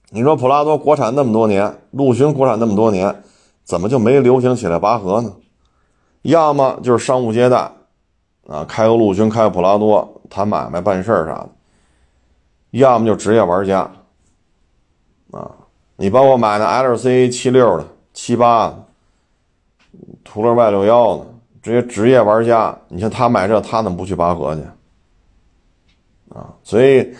[0.10, 3.24] 你说普拉多国产那么多年，陆巡国产那么多年。
[3.70, 5.32] 怎么就没流行起来拔河呢？
[6.24, 7.72] 要么就是商务接待，
[8.48, 11.50] 啊，开个陆巡，开个普拉多，谈买卖、办事儿啥的；
[12.72, 13.82] 要么就职业玩家，
[15.30, 15.52] 啊，
[15.98, 18.84] 你包括买那 L C 七六的、七八的、
[20.24, 21.28] 途乐 Y 六幺的
[21.62, 24.64] 这些职业玩家，你像他买这，他怎么不去拔河去？
[26.34, 27.14] 啊，所以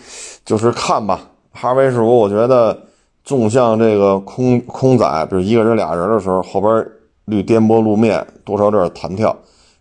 [0.44, 1.20] 就是看吧，
[1.52, 2.89] 哈弗 H 五，我觉得。
[3.22, 6.86] 纵向这个空空载，比如一个人俩人的时候，后边
[7.26, 9.36] 绿颠簸路面多少有点弹跳，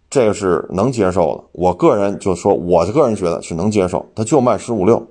[0.10, 1.43] 这个是能接受的。
[1.54, 5.08] 我个人就说，我个人觉得是能接受，它就卖十五六，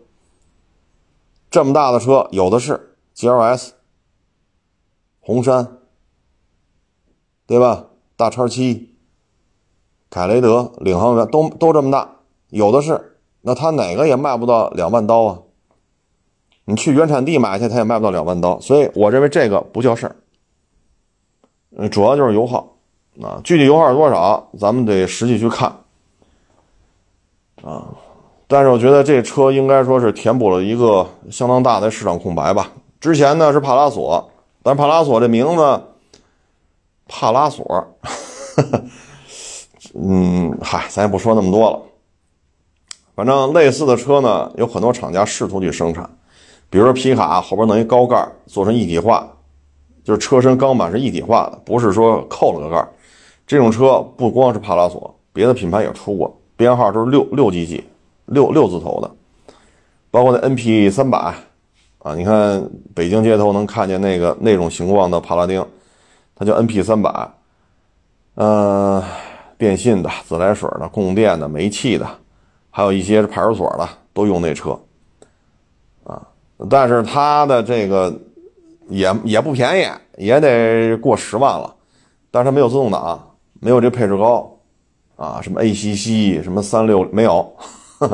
[1.50, 3.70] 这么大的车有的是 GLS、
[5.20, 5.78] 红山，
[7.46, 7.86] 对吧？
[8.16, 8.94] 大叉七、
[10.10, 12.16] 凯雷德、领航员都都这么大，
[12.50, 13.16] 有的是。
[13.40, 15.38] 那它哪个也卖不到两万刀啊？
[16.68, 18.60] 你去原产地买去，它也卖不到两万刀。
[18.60, 20.14] 所以我认为这个不叫事儿。
[21.78, 22.76] 嗯，主要就是油耗
[23.22, 25.74] 啊，具体油耗是多少，咱们得实际去看
[27.62, 27.86] 啊。
[28.46, 32.70] 但是我觉得这车应该说是填补了一个相当大的市场空白吧。
[33.00, 34.30] 之前呢是帕拉索，
[34.62, 35.82] 但帕拉索这名字，
[37.06, 37.86] 帕拉索，
[39.94, 41.80] 嗯，嗨，咱也不说那么多了。
[43.14, 46.08] 反正类似的车呢，有很多厂家试图去生产，
[46.70, 49.26] 比如说皮卡后边弄一高盖做成一体化，
[50.04, 52.86] 就是车身钢板是一体化的，不是说扣了个盖
[53.46, 57.82] 这种车不光是帕拉索，别的品牌也出过，编号都是六六几几，
[58.26, 59.10] 六六字头的，
[60.10, 61.34] 包括那 NP 三百
[62.00, 62.62] 啊，你看
[62.94, 65.64] 北京街头能看见那个那种形状的帕拉丁，
[66.36, 67.30] 它叫 NP 三百，
[68.34, 69.02] 呃，
[69.56, 72.06] 电信的、自来水的、供电的、煤气的。
[72.70, 74.78] 还有一些是派出所的，都用那车，
[76.68, 78.12] 但是它的这个
[78.88, 81.74] 也也不便宜，也得过十万了，
[82.30, 84.50] 但是它没有自动挡，没有这配置高，
[85.16, 87.52] 啊，什么 ACC 什么三六没有，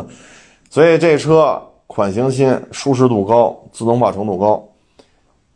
[0.68, 4.68] 所以这车款型新，舒适度高，自动化程度高，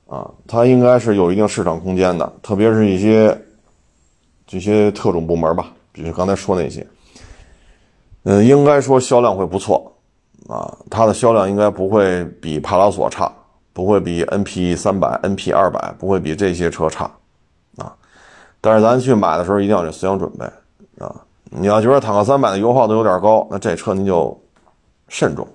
[0.06, 3.36] 啊，它应该是有一定市场空间的，特别是一些
[4.46, 6.86] 这些特种部门吧，比如刚才说那些。
[8.24, 9.90] 嗯，应该说销量会不错，
[10.48, 13.30] 啊，它的销量应该不会比帕拉索差，
[13.72, 17.04] 不会比 NP 三百、NP 二百，不会比这些车差，
[17.76, 17.94] 啊，
[18.60, 20.44] 但是咱去买的时候一定要有思想准备，
[21.04, 21.14] 啊，
[21.50, 24.34] 你要觉得坦克三百的油耗都有点高，那这车您就
[25.08, 25.46] 慎重，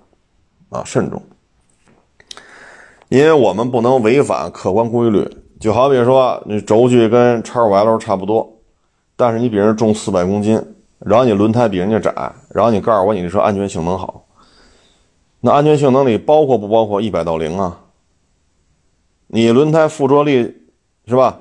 [0.69, 1.21] 啊，慎重，
[3.09, 5.27] 因为我们不能违反客观规律，
[5.59, 8.47] 就好比说你轴距跟叉五 L 差不多，
[9.15, 10.61] 但是你比人重四百公斤。
[11.05, 12.13] 然后你轮胎比人家窄，
[12.47, 14.25] 然后你告诉我你这车安全性能好，
[15.45, 17.81] 那安全性能里包括不包括一百到零啊？
[19.27, 20.55] 你轮胎附着力
[21.05, 21.37] 是吧？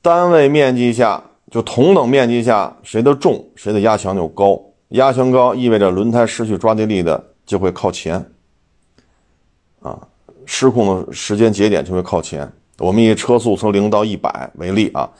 [0.00, 8.16] 单位面积下就同等面积下谁的重谁的压强就高，压强高意味着轮胎失去抓地力的就会靠前，
[9.80, 9.98] 啊，
[10.46, 12.50] 失控的时间节点就会靠前。
[12.78, 15.10] 我们以车速从零到一百为例啊，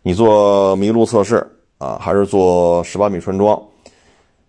[0.00, 1.46] 你做麋鹿测试。
[1.76, 3.60] 啊，还是做十八米穿桩，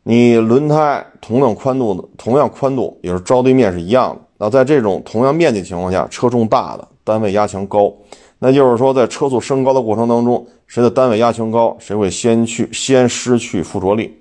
[0.08, 4.22] 你轮胎同样宽度的，同样宽度也是着地面是一样的。
[4.38, 7.92] 那在这种同样面积情况下，车重大的单位压强高，
[8.38, 14.16] 那就是说在车速升高的过程当中，谁的单位压强高，谁会先去先失去附着力。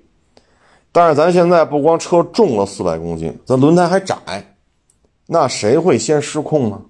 [0.91, 4.15] 但是咱现在不光车重了四百公斤，咱轮胎还窄，
[5.27, 6.81] 那谁会先失控呢？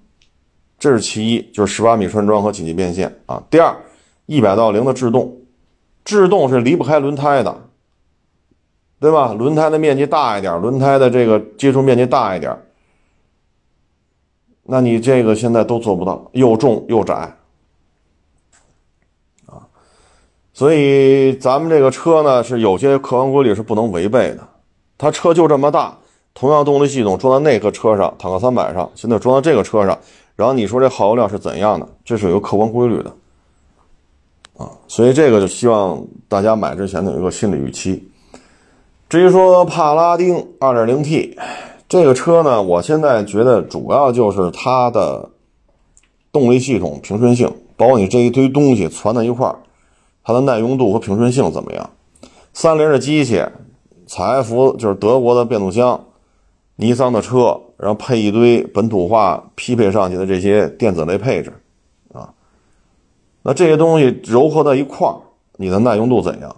[0.78, 3.42] 这是其一，就是十八米穿桩和紧急变线啊。
[3.50, 3.76] 第二，
[4.24, 5.36] 一百到零的制动。
[6.02, 7.54] 制动是离不开轮胎的，
[8.98, 9.34] 对吧？
[9.34, 12.56] 轮胎的面积大一点，轮胎的这个接触面积大一点，
[14.62, 17.36] 那你这个现在都做不到，又重又窄，
[19.44, 19.68] 啊，
[20.54, 24.48] 所以咱们这个车呢，是有些客观规律是不能违背的。
[24.96, 25.94] 它车就这么大，
[26.32, 29.98] 同样动力系统装在那个车上，坦克三百上，现在装到这个车上，
[30.34, 31.86] 然后你说这耗油量是怎样的？
[32.02, 33.14] 这是有客观规律的。
[34.56, 38.10] 啊，所以这个就希望大家买之前呢有一个心理预期。
[39.08, 41.36] 至于说帕拉丁 2.0T
[41.88, 45.30] 这个车呢，我现在觉得主要就是它的
[46.32, 49.60] 动力系统平顺性，包括你这一堆东西攒在一块儿，
[50.24, 51.88] 它的耐用度和平顺性怎么样？
[52.52, 53.44] 三菱的机器，
[54.08, 56.04] 采埃孚就是德国的变速箱，
[56.74, 61.52] 尼桑的车，然后配一堆本土化匹配上去的这些电子类配置。
[62.12, 62.34] 啊
[63.42, 65.14] 那这些东西糅合到一块儿，
[65.58, 66.56] 你的耐用度怎样？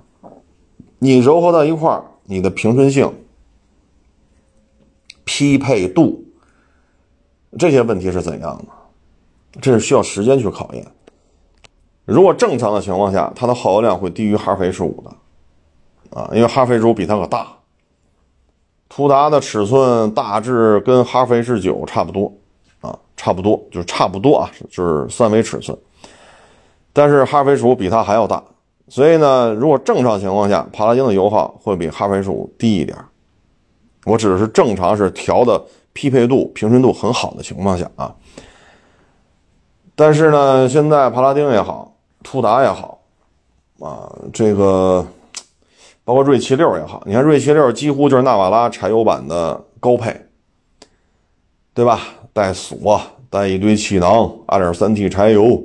[0.99, 3.11] 你糅合到一块儿，你的平顺性、
[5.25, 6.23] 匹配度
[7.59, 9.61] 这些问题是怎样的？
[9.62, 10.87] 这是需要时间去考验。
[12.05, 17.49] 如果正常的情况下，它的耗油量会低于哈弗 H 五的，啊，因为哈弗 H 比它可大。
[18.91, 22.33] 途达的尺寸大致跟哈弗 H 九差不多，
[22.83, 25.77] 啊，差不多就差不多啊，就是三维尺寸。
[26.93, 28.45] 但是哈弗 H 比它还要大，
[28.88, 32.96] 所以呢，如果正常情况下，帕拉丁的油耗会比哈弗 H 五低一点。
[34.05, 38.14] 我只是正常是调的匹配度、平顺度很好的情况下啊。
[39.94, 43.01] 但是呢，现在帕拉丁也好，途达也好，
[43.81, 45.07] 啊，这个
[46.05, 50.16] 包括锐气六也好，你看锐气六几乎就是纳瓦拉柴油版的高配，
[51.74, 52.01] 对吧？
[52.33, 55.61] 带锁，带一堆气囊，2.3T 柴油，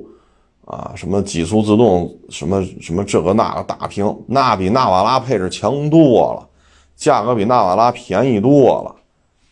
[0.74, 6.50] 啊，什么几速自动，什么什么这个那个大屏，那比纳瓦拉配置强多了，
[6.96, 8.96] 价格比纳瓦拉便宜多了，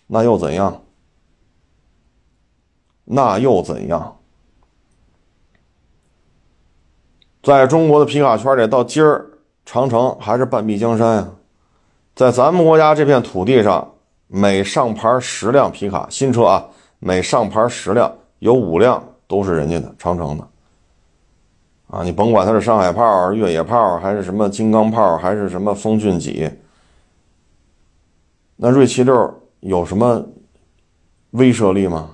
[0.07, 0.81] 那又怎样？
[3.05, 4.17] 那又怎样？
[7.43, 9.27] 在中国的皮卡圈里，到今儿。
[9.63, 11.29] 长城还是半壁江山呀，
[12.15, 13.93] 在咱们国家这片土地上，
[14.27, 16.65] 每上牌十辆皮卡新车啊，
[16.97, 20.45] 每上牌十辆有五辆都是人家的长城的
[21.91, 22.03] 啊！
[22.03, 26.49] 你甭管它是上海炮、越野炮，还是什么金刚炮，还是什么风骏几，
[28.55, 30.25] 那锐气六有什么
[31.31, 32.09] 威慑力吗？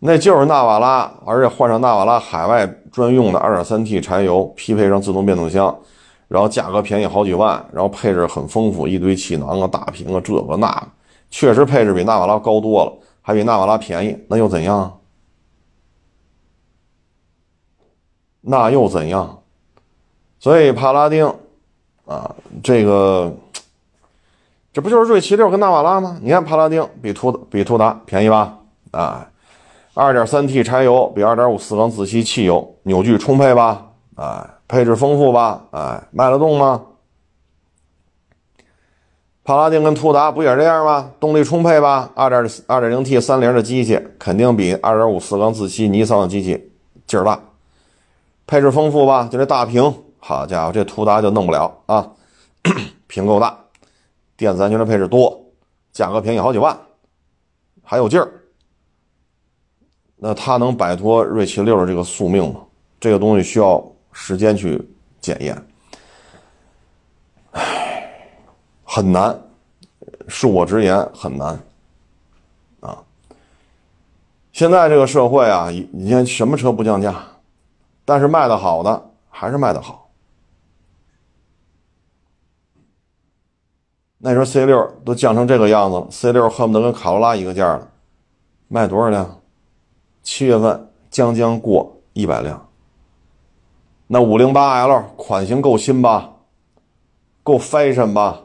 [0.00, 5.74] 那就是纳瓦拉，而且换上纳瓦拉海外专用的 2.3T 柴油，匹配上自动变速箱，
[6.28, 10.88] 然后价格便宜好几万，然后配置很丰富，一堆气囊啊、大屏啊，这个那个，
[11.30, 14.98] 确实配置比纳瓦拉高多了，还比纳瓦拉便宜，那又怎样？
[18.42, 19.38] 那又怎样？
[20.38, 21.26] 所以帕拉丁
[22.04, 23.34] 啊，这个
[24.72, 26.18] 这不就是瑞奇六跟纳瓦拉吗？
[26.20, 28.58] 你看帕拉丁比途比途达便宜吧？
[28.90, 29.28] 啊。
[29.94, 33.88] 二点三 T 柴油比二点五四缸自吸汽油扭矩充沛吧？
[34.14, 35.64] 哎，配置丰富吧？
[35.70, 36.80] 哎，卖得动吗？
[39.44, 41.10] 帕拉丁跟途达不也这样吗？
[41.20, 42.10] 动力充沛吧？
[42.14, 46.72] 二点二点零 T 三菱的机器肯定比二点五四缸自吸尼桑的机器
[47.06, 47.38] 劲儿大，
[48.46, 49.28] 配置丰富吧？
[49.30, 52.10] 就这大屏，好家伙，这途达就弄不了啊！
[53.06, 53.58] 屏够大，
[54.36, 55.44] 电子安全的配置多，
[55.92, 56.78] 价格便宜好几万，
[57.82, 58.30] 还有劲儿。
[60.16, 62.60] 那它能摆脱锐气六的这个宿命吗？
[63.00, 64.80] 这个东西需要时间去
[65.20, 65.60] 检验，
[67.50, 68.08] 唉，
[68.84, 69.36] 很难，
[70.28, 71.58] 恕我直言，很难
[72.78, 73.02] 啊！
[74.52, 77.20] 现在这个社会啊，你看什么车不降价，
[78.04, 80.10] 但是卖的好的还是卖的好。
[84.18, 87.88] 那时候 C 六都降成这个样子了，C 六恨不得跟卡罗拉一个价了，
[88.68, 89.40] 卖多少辆？
[90.22, 92.68] 七月份将将过一百辆，
[94.06, 96.30] 那五零八 L 款型够新吧，
[97.42, 98.40] 够 fashion 吧？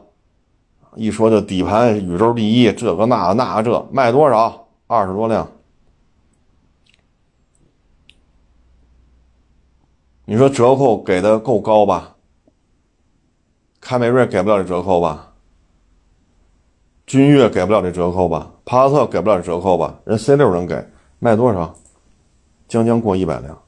[0.96, 4.66] 一说就底盘宇宙第一，这个那那个这卖多少？
[4.88, 5.48] 二十多辆。
[10.30, 12.14] 你说折扣给的够高吧？
[13.80, 15.32] 凯美瑞给不了这折扣吧？
[17.06, 18.50] 君越给不了这折扣吧？
[18.66, 19.98] 帕萨特给不了这折扣吧？
[20.04, 20.86] 人 C 六能给。
[21.18, 21.74] 卖多少？
[22.68, 23.58] 将将过一百辆。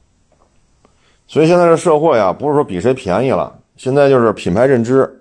[1.25, 5.11] 所以现在这社会啊，不是说比谁便宜了，现在就是品牌认知。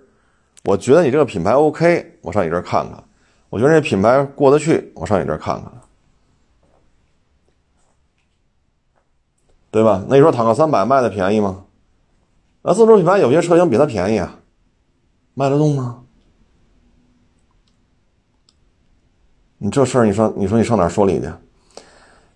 [0.64, 3.02] 我觉得你这个品牌 OK，我上你这儿看看；
[3.48, 5.72] 我觉得这品牌过得去，我上你这儿看看，
[9.70, 10.04] 对吧？
[10.08, 11.64] 那你说坦克三百卖的便宜吗？
[12.62, 14.38] 那自主品牌有些车型比它便宜啊，
[15.34, 16.02] 卖得动吗？
[19.58, 21.28] 你这事儿，你说，你说你上哪说理去？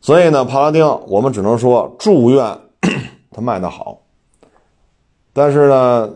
[0.00, 2.58] 所以呢，帕拉丁，我们只能说祝愿
[3.32, 4.00] 它卖得好。
[5.32, 6.10] 但是呢，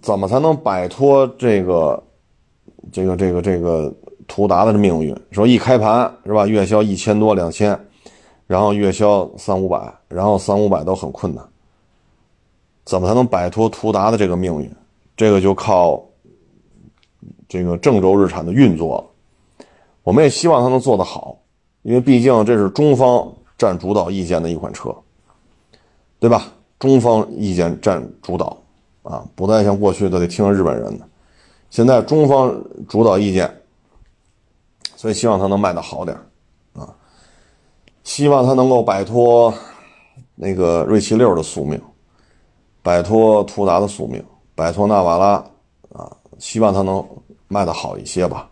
[0.00, 2.02] 怎么才能摆脱这个、
[2.92, 3.92] 这个、这个、这个
[4.26, 5.14] 途达的命运？
[5.32, 7.78] 说一开盘是吧，月销一千多、两千，
[8.46, 11.44] 然后月销三五百，然后三五百都很困难。
[12.84, 14.70] 怎么才能摆脱途达的这个命运？
[15.16, 16.02] 这个就靠
[17.48, 19.08] 这个郑州日产的运作。
[20.02, 21.38] 我们也希望它能做得好。
[21.82, 24.94] 因为毕竟这是中方占主导意见的一款车，
[26.18, 26.50] 对吧？
[26.78, 28.56] 中方意见占主导
[29.02, 31.06] 啊，不再像过去都得听日本人的。
[31.68, 33.54] 现在中方主导意见，
[34.96, 36.24] 所以希望它能卖得好点啊，
[38.04, 39.52] 希望它能够摆脱
[40.34, 41.80] 那个锐气六的宿命，
[42.82, 44.22] 摆脱途达的宿命，
[44.54, 45.44] 摆脱纳瓦拉
[45.92, 47.04] 啊，希望它能
[47.48, 48.48] 卖得好一些吧。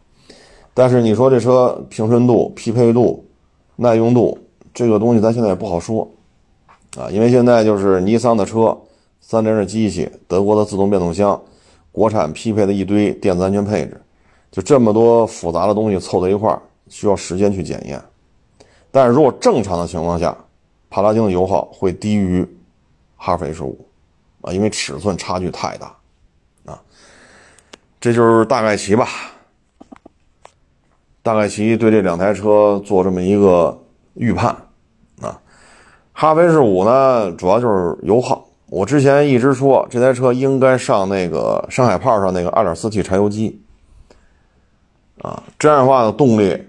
[0.75, 3.25] 但是你说这车平顺度、匹配度、
[3.77, 4.37] 耐用度
[4.73, 6.09] 这个东西，咱现在也不好说
[6.97, 8.77] 啊，因为现在就是尼桑的车、
[9.21, 11.39] 三菱的机器、德国的自动变速箱、
[11.93, 14.01] 国产匹配的一堆电子安全配置，
[14.51, 18.03] 就这么多复杂的东西凑在一块儿，需要时间去检验。
[18.93, 20.37] 但是如果正常的情况下，
[20.89, 22.47] 帕拉丁的油耗会低于
[23.17, 23.85] 哈弗 H 五
[24.43, 25.97] 啊，因为尺寸差距太大
[26.67, 26.81] 啊。
[27.99, 29.09] 这就是大概齐吧。
[31.23, 33.81] 大概其对这两台车做这么一个
[34.15, 34.49] 预判，
[35.21, 35.41] 啊，
[36.13, 43.63] 哈弗 H 五呢，主要就是油耗我之前一直说这台车应该上那个上海炮上那个 2.4T 柴油机，
[45.21, 46.67] 啊，这样的话呢，动力、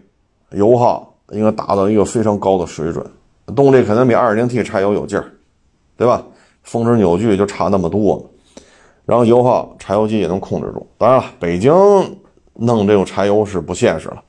[0.51, 3.05] 油耗应该达到一个非常高的水准，
[3.55, 5.31] 动力肯定比 2.0T 柴油有劲儿，
[5.97, 6.23] 对吧？
[6.63, 8.23] 峰值扭矩就差那么多，
[9.05, 10.87] 然后油耗柴油机也能控制住。
[10.97, 11.73] 当然了，北京
[12.53, 14.23] 弄这种柴油是不现实了，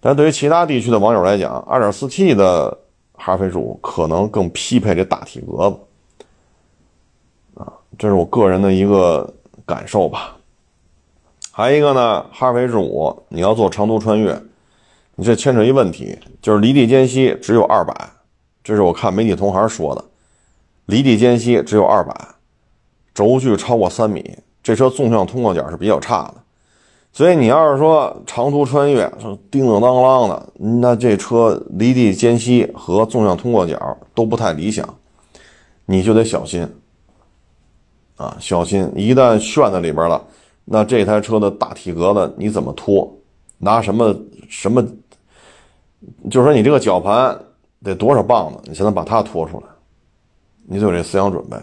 [0.00, 2.76] 但对于其他地区的网友来讲，2.4T 的
[3.12, 5.76] 哈弗 H 五可能更匹配这大体格子
[7.54, 7.72] 啊。
[7.96, 9.32] 这是我个人的一个
[9.64, 10.36] 感受吧。
[11.52, 14.36] 还一个呢，哈弗 H 五你要做长途穿越，
[15.20, 17.94] 你这牵扯一问题，就是离地间隙只有二百，
[18.64, 20.02] 这是我看媒体同行说的，
[20.86, 22.14] 离地间隙只有二百，
[23.12, 26.36] 轴距超过三米，这车纵向通过角是比较差的，
[27.12, 29.06] 所以你要是说长途穿越，
[29.50, 34.88] 叮叮当啷的，那这车离地间隙和纵向通过角都不太理想，
[35.84, 36.66] 你就得小心。
[38.16, 38.90] 啊，小心！
[38.96, 40.24] 一旦炫在里边了，
[40.64, 43.14] 那这台车的大体格子你怎么拖？
[43.58, 44.16] 拿什么
[44.48, 44.82] 什么？
[46.30, 47.38] 就是说你这个绞盘
[47.82, 49.66] 得多少磅子，你才能把它拖出来？
[50.66, 51.56] 你得有这思想准备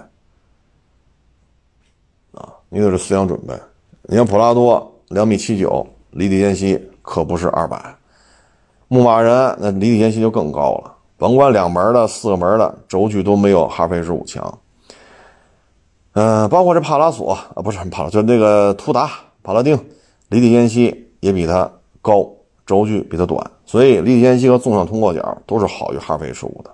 [2.34, 2.54] 啊！
[2.70, 3.54] 你得有这思想准备。
[4.04, 7.96] 你像普拉多两米七九，离地间隙可不是二百。
[8.90, 14.60] 牧马人那离地间隙就更高了，甭管两门的、四个门的，轴距都没有哈弗 H 五强。
[16.14, 19.10] 嗯，包括这帕拉索啊，不是帕拉，就那个途达、
[19.44, 19.78] 帕拉丁，
[20.30, 21.72] 离地间隙也比它
[22.02, 22.30] 高，
[22.68, 26.70] 轴距比它短，所以离地间隙和纵向通过角都是好于哈弗 H 五的。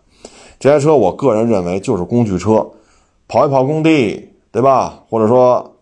[0.60, 2.70] 这台车我个人认为就是工具车，
[3.30, 5.02] 跑一跑工地，对吧？
[5.08, 5.76] 或者说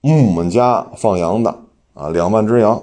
[0.00, 1.54] 木木们家放羊的
[1.94, 2.82] 啊，两万只羊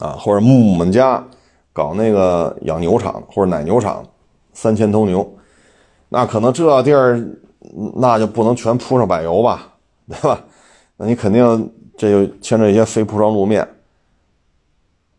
[0.00, 1.24] 啊，或者木木们家
[1.72, 4.04] 搞那个养牛场或者奶牛场，
[4.52, 5.26] 三千头牛，
[6.10, 7.26] 那可能这地儿。
[7.96, 9.74] 那就不能全铺上柏油吧，
[10.08, 10.40] 对吧？
[10.96, 13.66] 那你肯定这就牵扯一些非铺装路面。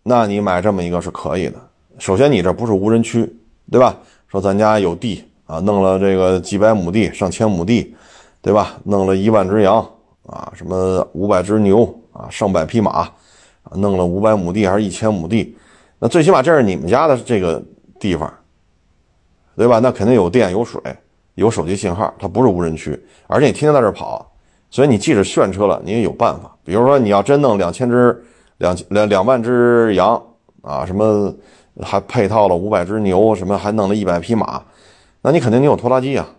[0.04, 1.56] 那你买这么一个是可以的。
[1.98, 3.32] 首先，你这不是无人区，
[3.72, 3.98] 对吧？
[4.28, 7.96] 说咱家有地啊，弄了这个几百亩地、上千亩地，
[8.42, 8.78] 对吧？
[8.84, 9.78] 弄了一万只羊
[10.26, 13.12] 啊，什么五百只牛啊，上百匹马啊，
[13.74, 15.56] 弄了五百亩地还是一千亩地？
[16.00, 17.62] 那最起码这是你们家的这个
[18.00, 18.32] 地方，
[19.56, 19.80] 对吧？
[19.80, 20.82] 那肯定有电有水。
[21.36, 24.30] 有手机信号，它不是无人区，而且你天天在这跑，
[24.70, 26.54] 所以你即使炫车了，你也有办法。
[26.66, 28.22] 比如说，你要真弄两千只、
[28.60, 30.22] 两两两万只羊
[30.62, 31.34] 啊，什么
[31.82, 34.64] 还配套了五百只牛，什么还弄了一百匹马，
[35.22, 36.30] 那你肯定你有拖拉机啊。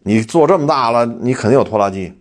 [0.00, 2.14] 你做这么大了，你肯定有拖拉机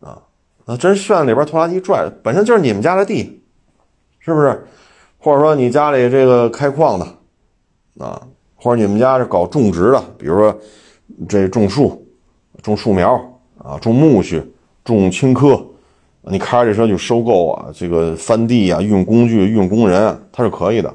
[0.00, 0.22] 啊。
[0.66, 3.42] 那真炫里边拖拉机拽，本身就是你们家的地，
[4.18, 4.66] 是不是？
[5.18, 8.20] 或者说你家里这个开矿的啊？
[8.56, 10.56] 或者你们家是搞种植的，比如说
[11.28, 12.04] 这种树、
[12.60, 13.14] 种树苗
[13.58, 14.44] 啊、种苜蓿、
[14.84, 15.64] 种青稞，
[16.22, 20.94] 你开着这车去收购啊，这个翻地啊、运工具、运工人，它是可以的，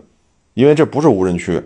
[0.53, 1.61] 因为这不是无人区，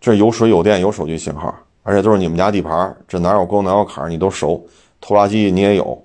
[0.00, 4.62] 这有水有电有手机信号，而且都是你们家地盘，这哪有沟哪有坎你都熟，
[5.00, 6.04] 拖拉机你也有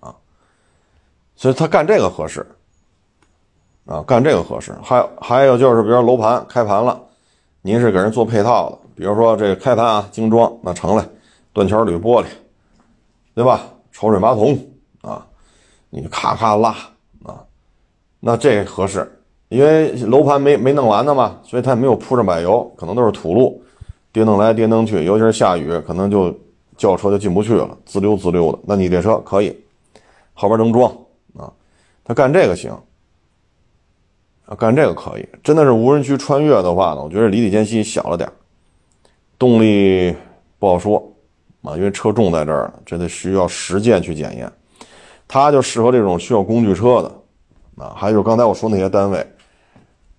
[0.00, 0.14] 啊，
[1.36, 2.46] 所以他干这个合适
[3.86, 4.74] 啊，干这个合适。
[4.82, 7.00] 还有还有就是，比如说楼盘开盘了。
[7.66, 11.10] 您是给人做配套的，比如说这个开盘啊，精装那成了，
[11.54, 12.26] 断桥铝玻璃，
[13.34, 13.62] 对吧？
[13.90, 14.58] 抽水马桶，
[15.94, 16.70] 你咔咔拉
[17.22, 17.44] 啊，
[18.18, 19.08] 那这合适，
[19.48, 23.62] 因为楼盘没没弄完呢嘛，所以它也没有铺上柏油，可能都是土路，
[24.12, 26.36] 颠蹬来颠蹬去，尤其是下雨，可能就
[26.76, 28.58] 轿车就进不去了，滋溜滋溜的。
[28.64, 29.56] 那你这车可以，
[30.32, 30.90] 后边能装
[31.36, 31.52] 啊，
[32.02, 32.76] 他干这个行。
[34.46, 38.30] 啊，干这个可以，真的是无人区穿越的话呢，我觉得离地间隙小了点
[39.38, 40.14] 动力
[40.58, 41.02] 不好说
[41.62, 44.52] 啊，因为车重在这儿，这得需要实践去检验。
[45.34, 49.26] 它就适合这种需要工具车的啊，还有刚才我说那些单位，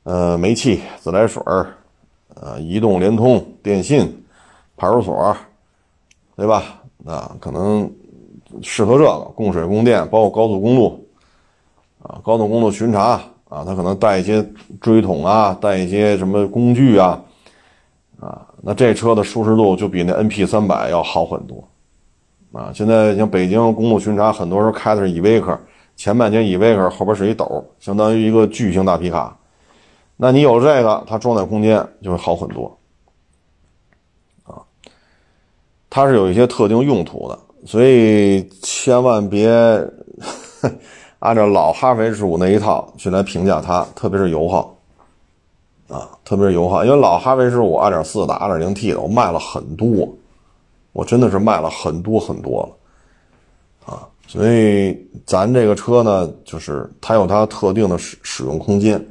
[0.03, 1.67] 呃，煤气、自来水儿
[2.33, 4.25] 呃，移动、联通、电信、
[4.75, 5.33] 派出所，
[6.35, 6.63] 对吧？
[7.05, 7.89] 啊，可能
[8.61, 11.07] 适合这个供水、供电，包括高速公路
[12.03, 13.21] 啊，高速公路巡查。
[13.47, 14.45] 啊，他可能带一些
[14.81, 17.21] 锥桶啊，带一些什么工具啊，
[18.19, 21.65] 啊，那这车的舒适度就比那 NP 三百要好很多，
[22.55, 25.59] 啊，现在像北京公路巡查，很多时候开的是依维柯，
[25.95, 29.37] 前半截依维柯，后边是一斗，相当于一个巨型大皮卡，
[30.15, 32.77] 那你有这个，它装载空间就会好很多，
[34.43, 34.63] 啊，
[35.89, 39.49] 它是有一些特定用途的，所以千万别。
[41.19, 44.77] 按照老哈弗 H 五那一套去来评价它，特别是油耗，
[45.87, 50.07] 啊，特别是油耗，因为老哈弗 H 五2.4的、2.0T 的我卖了很多，
[50.95, 59.05] 我真的是卖了很多很多了，啊，所以咱这个车呢，就是它有它特定的使使用空间，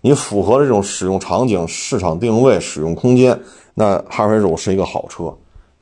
[0.00, 3.40] 你符合这种使用场景、市场定位、使用空间，
[3.74, 5.32] 那哈弗 H 五是一个好车，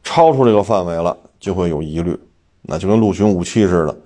[0.02, 2.14] 超出这个范围了就会有疑虑，
[2.60, 3.96] 那就跟陆巡武器似的，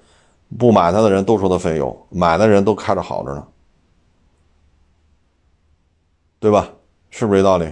[0.56, 3.44] 不买它的人都说它费油，买的人都开着好着呢，
[6.38, 6.70] 对吧？
[7.10, 7.64] 是不是这道理？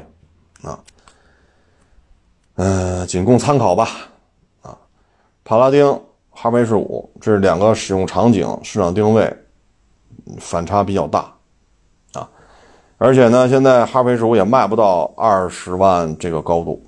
[0.63, 0.77] 啊？
[2.63, 3.89] 嗯，仅供参考吧。
[4.61, 4.77] 啊，
[5.43, 5.99] 帕拉丁、
[6.29, 9.35] 哈弗 H 五，这两个使用场景、市场定位
[10.39, 11.33] 反差比较大
[12.13, 12.29] 啊。
[12.99, 16.85] 而且呢，现在哈弗 H 五也卖不到二十万这个高度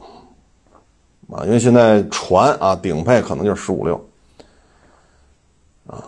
[1.33, 3.95] 啊，因为现在船啊顶配可能就是十五六
[5.87, 6.05] 啊。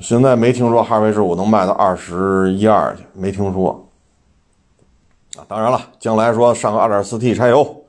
[0.00, 3.86] 现在没听说哈弗 H 五能卖到二十一二去，没听说
[5.36, 5.44] 啊。
[5.46, 7.83] 当然了，将来说上个二点四 T 柴油。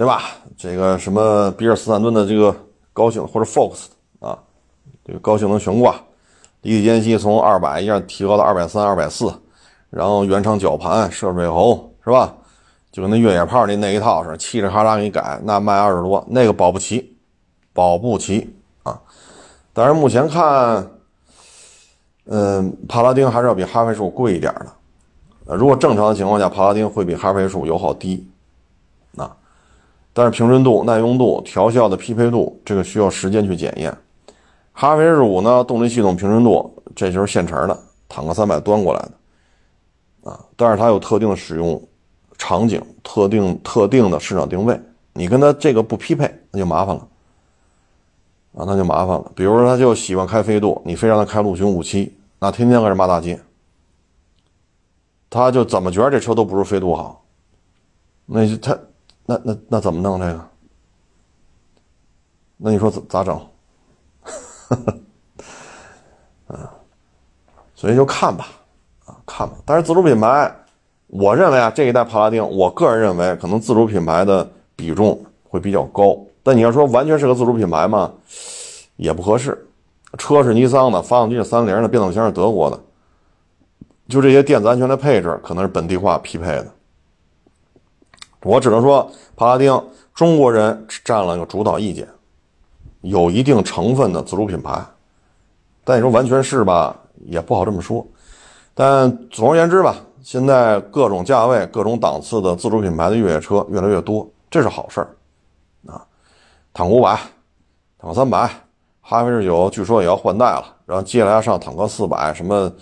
[0.00, 0.22] 对吧？
[0.56, 2.56] 这个什么比尔斯坦顿的这个
[2.90, 3.82] 高性或者 Fox
[4.18, 4.38] 啊，
[5.04, 5.94] 这个高性能悬挂，
[6.62, 9.30] 离地间隙从二百一下提高到二百三、二百四，
[9.90, 12.34] 然后原厂绞盘、涉水喉是吧？
[12.90, 17.14] 就跟那越野炮那那一套似的，嘁哩喀喳给你改，那卖二十多，那个保不齐，
[17.74, 18.50] 保不齐
[18.84, 18.98] 啊！
[19.74, 20.90] 但是目前看，
[22.24, 25.54] 嗯，帕拉丁还是要比哈弗 H 五贵一点的。
[25.56, 28.26] 如果正常的情况下，帕拉丁会比哈弗 H 五油耗低。
[30.12, 33.96] 但是平顺度、耐用度、调校的匹配度，这个需要时间去检验。
[34.72, 41.80] 哈弗 H 五呢，动力系统平顺度，这就是现成的，坦克三百端过来的，啊，但是它有特定的使用
[42.38, 44.80] 场景、特定特定的市场定位，
[45.12, 47.06] 你跟它这个不匹配，那就麻烦了，
[48.56, 49.30] 啊，那就麻烦了。
[49.36, 53.38] 比如说，他就喜欢开飞度，你非让他开陆巡五七，那天天搁这骂大街，
[55.28, 57.24] 他就怎么觉得这车都不如飞度好，
[58.26, 58.76] 那就他。
[59.30, 60.44] 那那那怎么弄这个？
[62.56, 63.36] 那你说咋咋整？
[66.48, 66.74] 啊，
[67.76, 68.48] 所以就看吧，
[69.06, 69.54] 啊看吧。
[69.64, 70.52] 但是自主品牌，
[71.06, 76.18] 我认为啊，这一代帕拉丁，我个人认为可能自主品牌的比重会比较高。
[76.42, 78.12] 但你要说完全是个自主品牌嘛，
[78.96, 79.68] 也不合适。
[80.18, 82.80] 车是尼桑的，发动机是三菱的，变速箱是德国的，
[84.08, 86.66] 就这些电子安全的配置可能是本地化匹配的。
[88.42, 89.82] 我只能说，帕拉丁
[90.14, 92.08] 中国人占了个主导意见，
[93.02, 94.82] 有一定成分的自主品牌，
[95.84, 98.06] 但你说完全是吧，也不好这么说。
[98.72, 105.14] 但总而言之吧，现在各种价位、各种档次的自主品牌的越野车越来越多，这是好事儿
[105.86, 106.02] 啊。
[106.72, 107.14] 坦克五百、
[107.98, 108.48] 坦克三百、
[109.02, 112.72] 哈弗 H 九，据说也要换代了，然后接下来上坦克四百，什么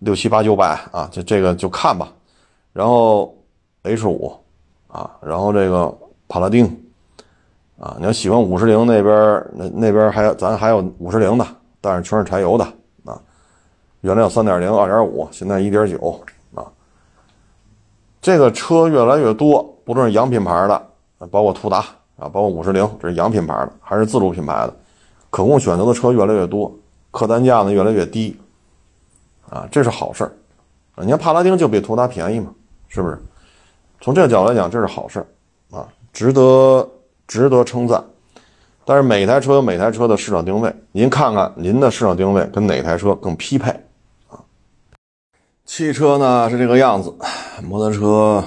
[0.00, 2.12] 六七八九百啊，就这个就看吧。
[2.74, 3.34] 然后
[3.84, 4.38] H 五。
[4.88, 5.92] 啊，然后这个
[6.28, 6.64] 帕拉丁，
[7.78, 11.46] 啊，你要喜欢五十铃那边那那边还有咱还有五十铃的，
[11.80, 12.64] 但是全是柴油的
[13.04, 13.20] 啊。
[14.00, 16.20] 原来有三点零、二点五，现在一点九
[16.54, 16.64] 啊。
[18.20, 21.78] 这个车越来越多，不论是洋品牌的，包括途达
[22.16, 24.74] 啊，包括五十铃，这是洋品牌的，还是自主品牌的，
[25.30, 26.72] 可供选择的车越来越多，
[27.10, 28.36] 客单价呢越来越低，
[29.50, 30.32] 啊，这是好事儿
[30.94, 31.04] 啊。
[31.04, 32.52] 你看帕拉丁就比途达便宜嘛，
[32.88, 33.20] 是不是？
[34.00, 35.24] 从这个角度来讲，这是好事
[35.70, 36.88] 啊，值得
[37.26, 38.02] 值得称赞。
[38.84, 43.68] 但是每台车有每台车的市场定位，您看看您的市场定位跟哪台车更匹配
[44.28, 44.38] 啊？
[45.64, 47.12] 汽车呢是这个样子，
[47.64, 48.44] 摩托车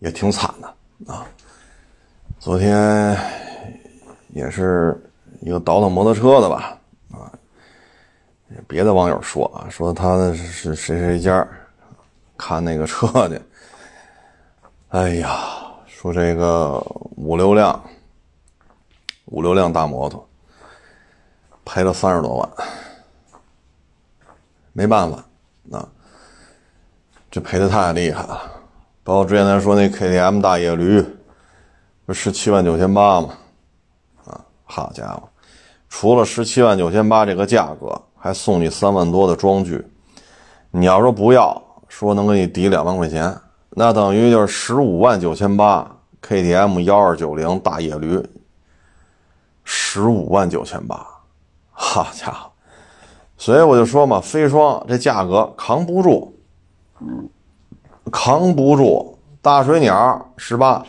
[0.00, 1.24] 也挺惨的啊。
[2.40, 3.16] 昨天
[4.30, 5.00] 也是
[5.40, 6.76] 一个倒腾摩托车的吧
[7.12, 7.30] 啊，
[8.66, 11.46] 别的网友说啊，说他是谁谁家
[12.36, 13.40] 看那个车去。
[14.96, 15.38] 哎呀，
[15.86, 16.78] 说这个
[17.16, 17.78] 五六辆，
[19.26, 20.26] 五六辆大摩托，
[21.66, 22.50] 赔了三十多万，
[24.72, 25.22] 没办法，
[25.70, 25.86] 啊，
[27.30, 28.50] 这赔的太厉害了。
[29.04, 31.04] 包括之前咱说那 KTM 大野驴，
[32.06, 33.34] 不十七万九千八吗？
[34.24, 35.28] 啊，好家伙，
[35.90, 39.86] 除了十七万九千八这个价格，还送你三万多的装具。
[40.70, 43.38] 你要说不要，说能给你抵两万块钱。
[43.78, 48.26] 那等于就是十五万九千八，KTM 幺二九零大野驴，
[49.64, 51.06] 十五万九千八，
[51.72, 52.50] 好家伙！
[53.36, 56.32] 所以我就说嘛，飞霜这价格扛不住，
[58.10, 59.18] 扛不住。
[59.42, 60.82] 大水鸟十八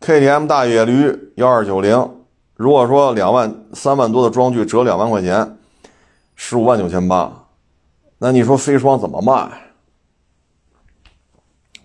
[0.00, 2.10] ，KTM 大野驴幺二九零，
[2.56, 5.58] 如果说两万三万多的装具折两万块钱，
[6.34, 7.30] 十五万九千八，
[8.16, 9.66] 那你说飞霜怎么卖？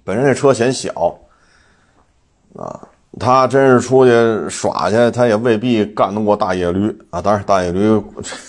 [0.05, 1.17] 本身这车显小，
[2.55, 2.87] 啊，
[3.19, 4.11] 他真是出去
[4.47, 7.19] 耍去，他也未必干得过大野驴啊。
[7.19, 8.01] 当然，大野驴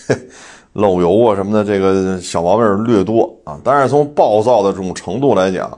[0.74, 3.58] 漏油啊什么的，这个小毛病略多啊。
[3.64, 5.76] 但是从暴躁的这种程度来讲，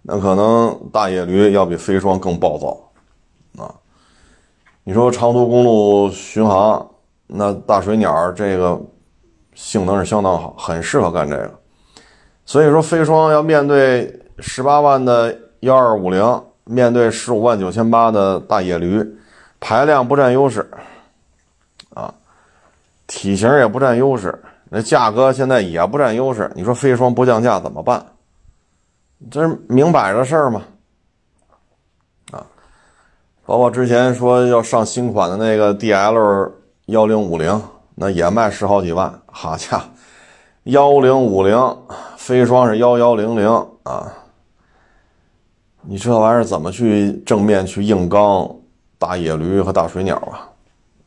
[0.00, 3.70] 那可能大野驴要比飞霜更暴躁啊。
[4.84, 6.90] 你说长途公路巡航，
[7.26, 8.80] 那大水鸟这个
[9.54, 11.50] 性能是相当好，很适合干这个。
[12.46, 19.02] 所以说，飞霜要面对十八万的幺二五零，面对十五万九千八的大野驴，
[19.60, 20.68] 排量不占优势，
[21.94, 22.12] 啊，
[23.06, 24.36] 体型也不占优势，
[24.68, 26.50] 那价格现在也不占优势。
[26.56, 28.04] 你说飞霜不降价怎么办？
[29.30, 30.62] 这是明摆着事儿嘛，
[32.32, 32.44] 啊，
[33.46, 36.52] 包括之前说要上新款的那个 D L
[36.86, 37.62] 幺零五零，
[37.94, 39.84] 那也卖十好几万，好家伙！
[40.64, 41.76] 幺零五零
[42.16, 43.48] 飞霜是幺幺零零
[43.84, 44.12] 啊，
[45.82, 48.48] 你这玩意儿怎么去正面去硬刚
[48.98, 50.48] 大野驴和大水鸟啊？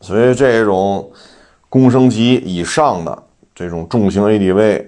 [0.01, 1.09] 所以这种
[1.69, 3.23] 工升级以上的
[3.55, 4.85] 这种重型 ADV，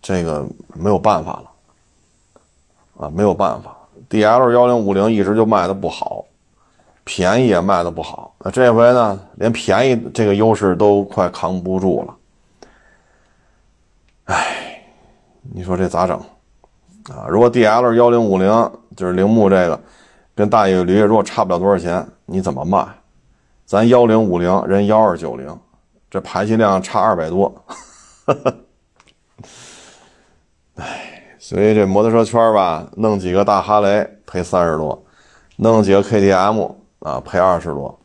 [0.00, 3.76] 这个没有办法了啊，没有办法。
[4.08, 6.24] DL 幺零五零一直就卖的不好，
[7.04, 12.16] 便宜也卖的不好，那这回呢，连便宜这个优势都快扛不住了。
[14.24, 14.82] 哎，
[15.52, 16.20] 你说这咋整
[17.08, 17.26] 啊？
[17.28, 19.80] 如果 D L 幺零五零就是铃木这个，
[20.34, 22.86] 跟大野驴如果差不了多少钱，你怎么卖？
[23.64, 25.58] 咱幺零五零人幺二九零，
[26.10, 27.52] 这排气量差二百多。
[30.76, 35.02] 哎，所以这摩托车圈吧，弄几个大哈雷赔三十多，
[35.56, 36.70] 弄几个 K T M
[37.00, 37.98] 啊赔二十多，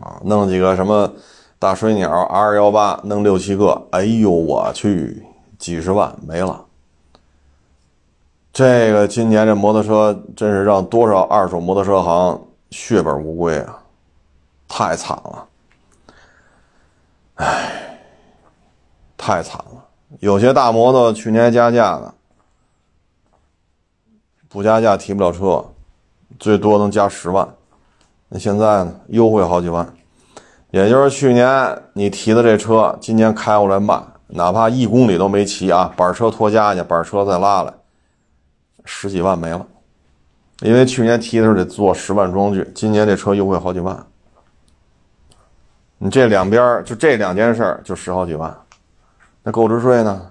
[0.00, 1.12] 啊，弄几个什么？
[1.58, 5.24] 大水鸟 R 幺八弄六七个，哎呦我去，
[5.58, 6.62] 几十万没了。
[8.54, 12.40] 这个今年这摩托车真是让多少二手摩托车行
[12.70, 13.82] 血本无归啊，
[14.68, 15.46] 太惨了，
[17.34, 17.98] 哎，
[19.16, 19.84] 太惨了。
[20.20, 22.14] 有些大摩托去年加价的，
[24.48, 25.64] 不加价提不了车，
[26.38, 27.48] 最多能加十万，
[28.28, 29.92] 那现在呢，优惠好几万。
[30.70, 37.74] 也就是去年你提的这车，今年开过来卖，哪怕一公里都没骑啊，板车拖家去，板车再拉来，
[38.84, 39.66] 十几万没了。
[40.60, 44.06] 因为去年提的时候得做十万装具，今年这车优惠好几万。
[45.98, 48.56] 你这两边就这两件事就十好几万，
[49.42, 50.30] 那购置税呢？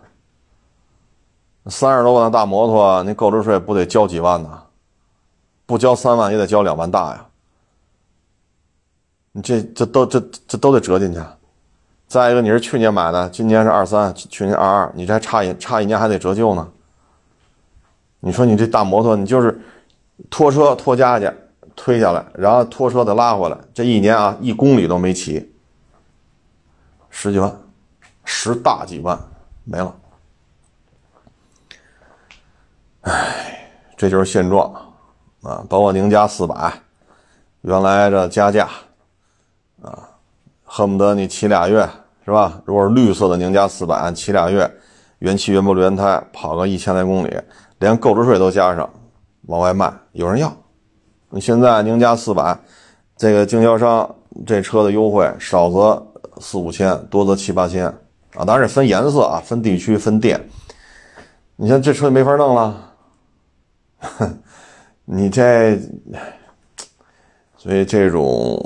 [1.68, 4.64] 三十多万的大摩托，那购置税不得交几万呢？
[5.66, 7.26] 不交三万也得交两万大呀。
[9.32, 11.20] 你这这都这这都得折进去，
[12.08, 16.70] 再一个你是去年买的，今年是二三，去年二二，你这还差一差一年还得折旧呢。
[18.26, 19.62] 你说你这大摩托，你就是
[20.30, 21.30] 拖车拖家去
[21.76, 25.54] 推下来，然后拖车再拉回来，这一年啊一公里都没骑，
[27.10, 27.54] 十几万，
[28.24, 29.20] 十大几万
[29.66, 29.94] 没了。
[33.02, 34.74] 哎，这就是现状
[35.42, 35.62] 啊！
[35.68, 36.72] 包括宁家四百，
[37.64, 38.70] 原来这加价。
[39.82, 40.08] 啊，
[40.64, 41.86] 恨不得你骑俩月
[42.24, 42.62] 是吧？
[42.64, 44.72] 如果是绿色的宁家四百，骑俩月，
[45.20, 47.38] 原漆原玻璃原胎，跑个一千来公里，
[47.84, 48.90] 连购置税都加上，
[49.48, 50.50] 往外卖，有人要。
[51.30, 52.58] 你现在宁家四百，
[53.18, 54.16] 这个经销商
[54.48, 56.08] 这车的优惠少则
[56.40, 57.86] 四五千，多则七八千
[58.36, 60.50] 啊，当然是分颜色啊，分地区分店。
[61.58, 62.94] 你像这车就没法弄了，
[64.00, 64.40] 哼
[65.04, 65.78] 你这，
[67.58, 68.58] 所以这种。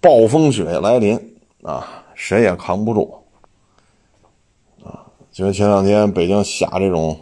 [0.00, 1.18] 暴风雪来临
[1.62, 3.24] 啊，谁也扛不住
[4.84, 5.08] 啊！
[5.32, 7.18] 就前两天北京下这种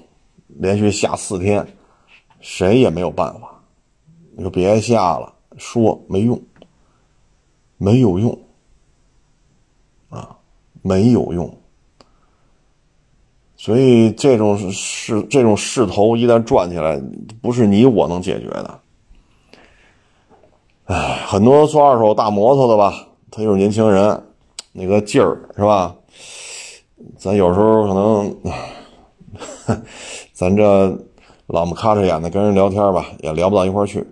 [0.59, 1.67] 连续下四天，
[2.41, 3.61] 谁也没有办法。
[4.37, 6.41] 你说别下了，说没用，
[7.77, 8.39] 没有用
[10.09, 10.37] 啊，
[10.83, 11.59] 没有用。
[13.57, 17.01] 所以这种势这种势头一旦转起来，
[17.41, 18.81] 不是你我能解决的。
[20.87, 24.21] 哎，很多做二手大摩托的吧，他就是年轻人，
[24.73, 25.95] 那个劲儿是吧？
[27.17, 29.83] 咱有时候可能，
[30.43, 30.99] 咱这
[31.47, 34.05] 老么咔哧眼的跟人聊天吧，也聊不到一块去。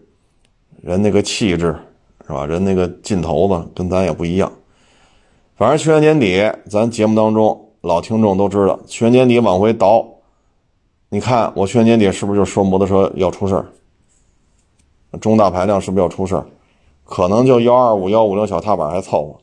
[0.80, 1.76] 人那个气质
[2.24, 2.46] 是吧？
[2.46, 4.52] 人那个劲头子跟咱也不一样。
[5.56, 10.06] 反正去年年底，咱节目当中老听众都知道，去年年底往回倒，
[11.08, 13.66] 你看我去年年底是不是就说摩托车要出事儿？
[15.20, 16.46] 中大排量是不是要出事儿？
[17.02, 19.40] 可能就幺二五幺五六小踏板还凑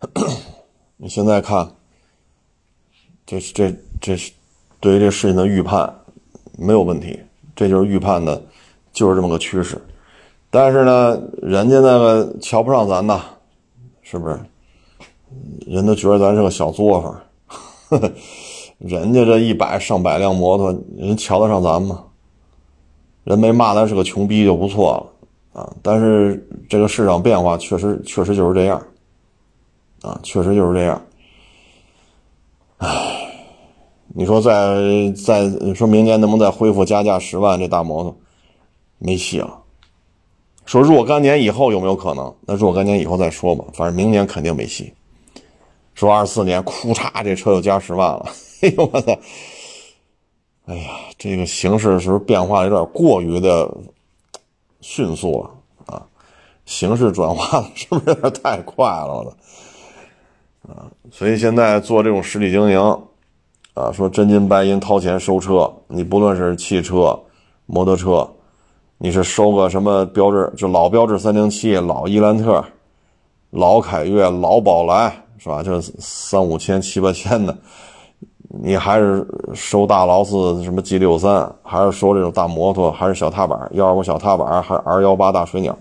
[0.00, 0.26] 合，
[0.96, 1.74] 你现在看，
[3.26, 4.32] 这这这是
[4.80, 5.92] 对于这事情的预判
[6.58, 7.18] 没有问题，
[7.56, 8.42] 这就是预判的，
[8.92, 9.80] 就是这么个趋势。
[10.50, 13.20] 但是呢，人家那个瞧不上咱呐，
[14.02, 14.38] 是不是？
[15.66, 18.00] 人都觉得咱是个小作坊，
[18.78, 22.04] 人家这一百上百辆摩托，人瞧得上咱吗？
[23.24, 25.12] 人没骂咱是个穷逼就不错
[25.52, 25.70] 了啊！
[25.82, 28.82] 但是这个市场变化确实确实就是这样，
[30.00, 31.02] 啊，确实就是这样。
[32.78, 33.17] 唉，
[34.18, 38.16] 你说再再说明年能不能再恢复加价十万这大摩托，
[38.98, 39.62] 没戏了。
[40.66, 42.34] 说若干年以后有没有可能？
[42.40, 44.92] 那若干年以后再说吧，反正明年肯定没戏。
[45.94, 48.26] 说二四年，哭嚓，这车又加十万了。
[48.60, 49.16] 哎呦我操！
[50.66, 53.72] 哎呀，这个形势是不是变化有点过于的
[54.80, 56.04] 迅速了啊？
[56.66, 59.14] 形势转化是不是有点太快了？
[59.14, 60.72] 我操！
[60.72, 63.00] 啊，所以现在做这种实体经营，
[63.78, 67.18] 啊，说真金白银掏钱收车，你不论是汽车、
[67.66, 68.28] 摩托车，
[68.98, 72.64] 你是收个什么标志，就老标志三零七、老伊兰特、
[73.50, 75.24] 老凯越、老宝来。
[75.40, 75.62] 是吧？
[75.62, 77.56] 就三五千、七八千的，
[78.60, 79.24] 你还是
[79.54, 85.78] 收大劳斯什么 G 六三，还是收这种大摩托，还是小踏板幺二五小踏板，还是 R 幺八大水鸟？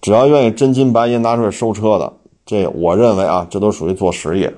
[0.00, 2.10] 只要愿意真金白银拿出来收车的，
[2.46, 4.50] 这我认为啊，这都属于做实业，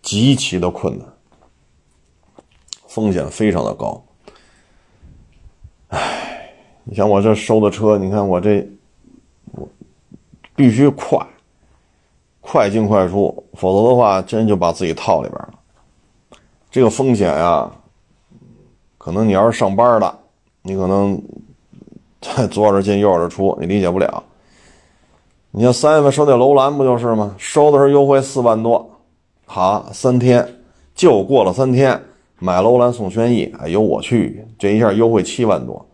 [0.00, 1.06] 极其的困难，
[2.94, 4.00] 风险非常的高。
[5.88, 8.64] 唉，你像我这收的车，你看我这，
[9.50, 9.68] 我
[10.54, 11.18] 必须快。
[12.40, 15.54] 快进快出，否则的话，真就把自己套里边了。
[16.70, 17.68] 这个风险呀，
[18.96, 20.18] 可能你要是上班的，
[20.62, 21.20] 你可能
[22.20, 24.22] 在 左耳进右耳出，你理解不了。
[25.50, 27.34] 你像三月份收那楼兰不就是吗？
[27.38, 28.88] 收的时候优惠四万多，
[29.46, 30.46] 好，三天
[30.94, 32.00] 就过了三天，
[32.44, 35.86] 买楼兰送轩逸，哎呦我去，这一下优惠七万多，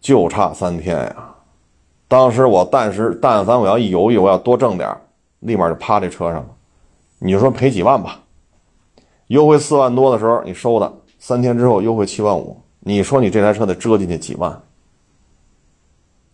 [0.00, 1.16] 就差三天呀。
[2.08, 4.92] 当时我但是但凡我要一犹豫，我要多挣点
[5.38, 6.46] 立马就趴这车上了，
[7.20, 8.22] 你就说赔几万吧，
[9.28, 14.60] 优惠四万多的时候你收的，三天之后优惠七万五，你说你这台车得折进去几万？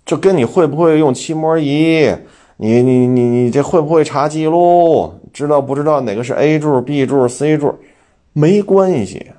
[0.07, 2.11] 这跟你会不会用漆膜仪，
[2.57, 7.75] 你你你你这会不会查记录，知道不知道哪个是 A 柱、B 柱、C 柱，
[8.39, 9.33] 没关系，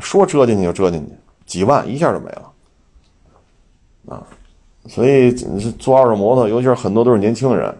[0.00, 1.12] 说折进去就折进去，
[1.46, 2.52] 几万一下就没了，
[4.08, 4.26] 啊，
[4.88, 7.72] 所以做二手摩托，尤其是很多都是年轻人。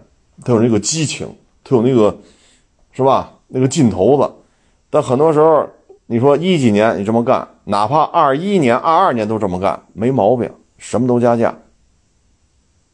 [0.44, 1.28] 他有那个激情，
[1.64, 2.16] 他有那个，
[2.92, 3.32] 是吧？
[3.48, 4.32] 那个劲头子。
[4.88, 5.68] 但很多时候，
[6.06, 10.48] 你说一几年你这么干，哪怕二一年、二二年都这么干，没毛病，
[10.78, 11.52] 什么都加价。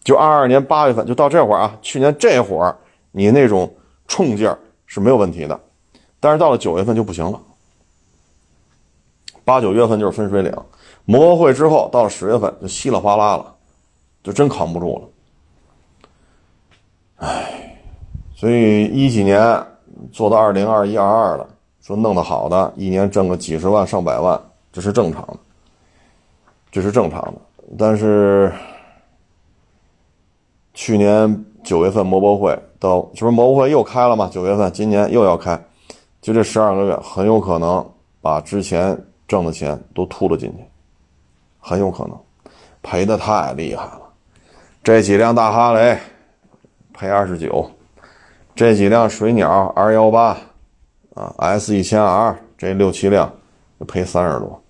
[0.03, 2.75] 就二二年八月份，就到这会儿啊，去年这会儿，
[3.13, 3.73] 你那种
[4.09, 5.61] 冲劲儿是没有问题的。
[6.19, 7.41] 但是到了九月份就不行了，
[9.47, 10.53] 八九月份就是分水岭。
[11.05, 13.55] 摩托会之后，到了十月份就稀里哗啦了，
[14.25, 15.09] 就真扛不住了。
[17.19, 17.79] 唉，
[18.35, 19.65] 所以一几年
[20.11, 21.49] 做到二零二一二二了，
[21.81, 24.39] 说弄得好的，一年挣个几十万上百万，
[24.73, 25.37] 这是正常的，
[26.73, 27.35] 这是正常的。
[27.79, 28.53] 但是
[30.75, 34.29] 去年九月份摩博会到，这不是摩博会又开了吗？
[34.33, 35.57] 九月份今年又要开，
[36.21, 37.89] 就这十二个月，很有可能
[38.21, 40.65] 把之前挣的钱都吐了进去，
[41.61, 42.19] 很有可能
[42.83, 44.03] 赔的太厉害了。
[44.83, 45.99] 这几辆大哈雷。
[46.99, 47.71] 赔二十九，
[48.55, 50.35] 这几辆水鸟 R 幺八
[51.13, 53.31] 啊，S 一千 R 这六七辆
[53.87, 54.63] 赔三十多，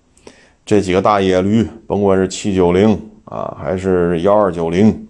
[0.65, 5.07] 这几个大野驴，甭管是七九零啊，还是幺二九零，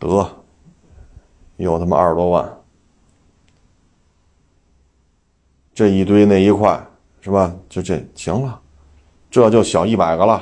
[0.00, 0.28] 得
[1.58, 2.52] 有他妈二十多万，
[5.72, 6.84] 这一堆那一块
[7.20, 7.54] 是吧？
[7.68, 8.60] 就这行了，
[9.32, 10.40] 这就小一百个了，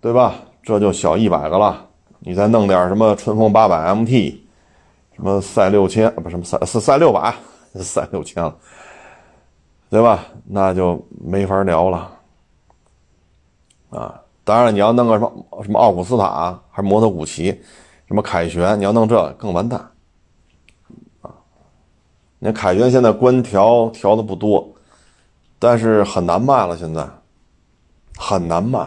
[0.00, 0.36] 对吧？
[0.62, 1.86] 这就小一百个了，
[2.20, 4.38] 你再弄点什么春风八百 MT。
[5.16, 7.34] 什么赛六千不什么赛赛六百，
[7.82, 8.56] 赛六千了，
[9.90, 10.24] 对吧？
[10.46, 12.08] 那就没法聊了
[13.90, 14.22] 啊！
[14.44, 17.46] 当然，你要弄个什么什么奥古斯塔，还是摩托古奇，
[18.06, 19.90] 什么凯旋，你要弄这更完蛋
[21.22, 21.34] 啊！
[22.38, 24.72] 你凯旋现在官调调的不多，
[25.58, 27.04] 但是很难卖了，现在
[28.20, 28.80] 很难卖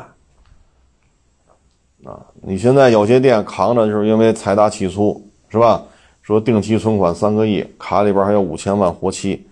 [2.04, 2.20] 啊！
[2.42, 5.82] 你现在有些店扛着，就是因为财大气粗，是吧？
[6.22, 9.48] 说定期存款三个亿，卡里边还有五千万活期，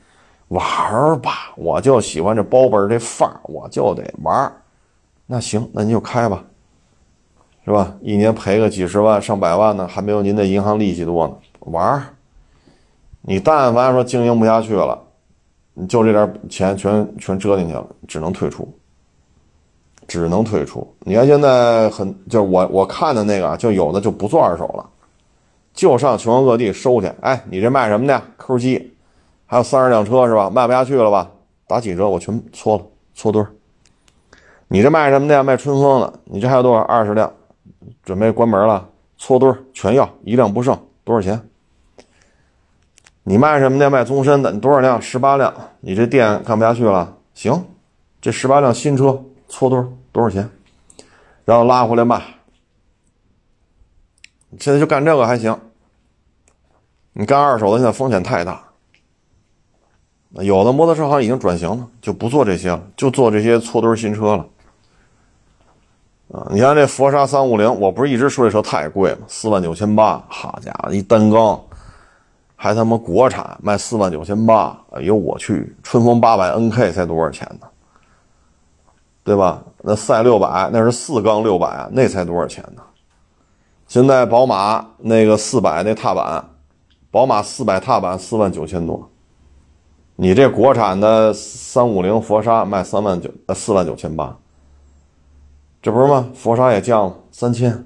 [0.50, 1.54] 玩吧！
[1.56, 4.52] 我就喜欢这包本这范儿，我就得玩
[5.26, 6.44] 那行，那您就开吧，
[7.64, 7.96] 是吧？
[8.02, 11.34] 一年赔个几十万、上百万呢，还没有您的银行利息多呢。
[11.62, 12.04] 玩
[13.22, 15.00] 你但凡说经营不下去了，
[15.74, 18.68] 你就这点钱全全折进去了，只能退出。
[20.10, 20.86] 只能退出。
[21.02, 24.86] 你看现在很就是我我看的那个，就有的就不做二手了，
[25.74, 27.10] 就上全国各地收去。
[27.22, 28.98] 哎，你这卖什么的？Q 七，
[29.46, 30.50] 还有三十辆车是吧？
[30.50, 31.30] 卖不下去了吧？
[31.68, 32.84] 打几折我全搓了，
[33.14, 33.46] 搓堆。
[34.68, 35.44] 你这卖什么的？
[35.44, 36.14] 卖春风的。
[36.26, 36.82] 你这还有多少？
[36.82, 37.32] 二十辆，
[38.04, 40.78] 准备关门了，搓堆全要，一辆不剩。
[41.04, 41.40] 多少钱？
[43.24, 43.90] 你卖什么的？
[43.90, 44.52] 卖宗申的。
[44.52, 45.00] 你多少辆？
[45.00, 45.54] 十八辆。
[45.82, 47.16] 你这店干不下去了？
[47.36, 47.64] 行，
[48.20, 49.80] 这十八辆新车搓堆
[50.12, 50.50] 多少钱？
[51.46, 52.22] 然后拉回来卖。
[54.60, 55.58] 现在就干这个还行。
[57.14, 58.64] 你干二手的，现在风险太大。
[60.32, 64.46] 有的摩托车行已经转型了，就不做这些了，就做这些搓堆新车了。
[66.32, 69.22] 啊，你看这佛沙三五零，我不是一直说这车太贵吗？
[69.28, 71.60] 四万九千八，好家伙，一单缸，
[72.56, 75.76] 还他妈国产，卖四万九千八，哎呦我去！
[75.82, 77.68] 春风八百 NK 才多少钱呢？
[79.30, 79.64] 对吧？
[79.84, 82.82] 那赛六百那是四缸六百，那才多少钱呢？
[83.88, 86.44] 现在宝马那个四百那踏板，
[87.12, 89.08] 宝马四百踏板四万九千多，
[90.16, 94.36] 你这国产的三五零佛沙卖三万九呃四万九千八。
[95.80, 96.28] 这不是吗？
[96.34, 97.86] 佛沙也降了三千。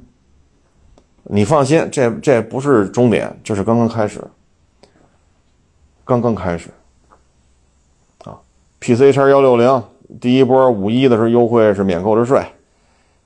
[1.24, 4.26] 你放心，这这不是终点，这是刚刚开始，
[6.06, 6.70] 刚刚开始。
[8.24, 8.40] 啊
[8.80, 9.84] ，PC 叉幺六零
[10.22, 12.44] 第一波五一的时候优惠是免购置税，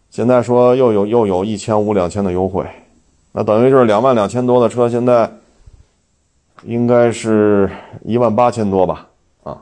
[0.09, 2.65] 现在说又有又有一千五两千的优惠，
[3.33, 5.31] 那等于就是两万两千多的车，现在
[6.63, 7.69] 应该是
[8.03, 9.07] 一万八千多吧？
[9.43, 9.57] 啊，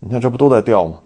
[0.00, 0.98] 你看这不都在掉吗？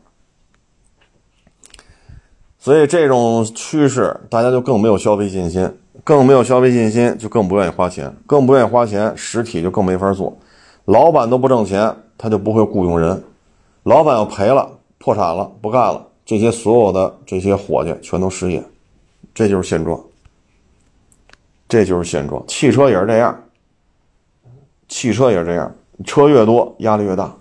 [2.59, 5.73] 所以这种趋势，大家就更没有消费信心，
[6.03, 10.37] 更没有消费信心，就更不愿意花钱，更不愿意花钱，实体就更没法做。
[10.85, 13.23] 老板都不挣钱，他就不会雇佣人。
[13.85, 14.69] 老板要赔了，
[14.99, 18.63] 破产了，不干了，这些所有的这些伙计全都失业，
[19.35, 20.01] 这就是现状。
[21.69, 22.45] 这就是现状。
[22.47, 23.43] 汽车也是这样，
[24.89, 25.75] 汽车也是这样，
[26.05, 27.35] 车越多压力越大，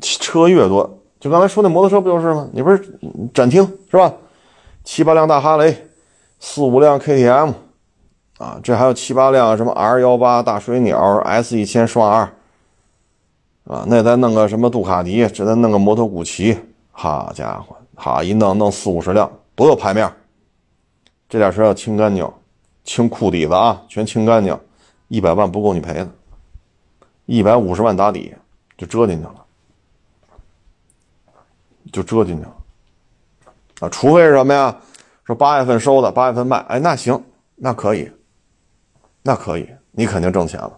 [0.00, 0.98] 车越多。
[1.20, 2.48] 就刚才说那摩托车不就是吗？
[2.52, 2.98] 你不是
[3.32, 4.12] 展厅是吧？
[4.82, 5.86] 七八辆大哈雷，
[6.40, 7.52] 四五辆 KTM，
[8.38, 12.34] 啊，这还有七八辆什么 R 幺八大水鸟、S 一千双 R，
[13.64, 16.58] 啊，那再弄个什么杜卡迪，这再弄个摩托古奇，
[16.92, 20.10] 好家伙，好一弄弄四五十辆，多有排面。
[21.28, 22.30] 这点车要清干净，
[22.84, 24.58] 清库底子啊，全清干净，
[25.08, 26.08] 一百万不够你赔的，
[27.26, 28.34] 一百五十万打底
[28.76, 29.34] 就折进去了。
[31.92, 32.56] 就折进去了，
[33.80, 34.74] 啊，除非是什么呀？
[35.24, 37.22] 说八月份收的，八月份卖，哎，那行，
[37.54, 38.10] 那可以，
[39.22, 40.72] 那可以，你肯定挣钱了。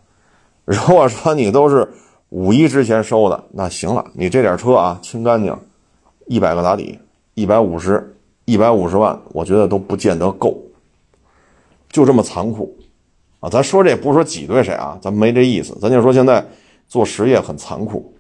[0.64, 1.90] 如果说你都是
[2.30, 5.56] 五一之前收的，那行了，你这点车啊，清干净，
[6.26, 6.98] 一百个打底，
[7.34, 10.56] 一百五十，一百五十万，我觉得都不见得够，
[11.88, 12.76] 就这么残酷，
[13.40, 16.44] 啊，咱说这不是说挤兑谁啊，咱没这意思，咱就说现在
[16.88, 18.12] 做实业很残酷。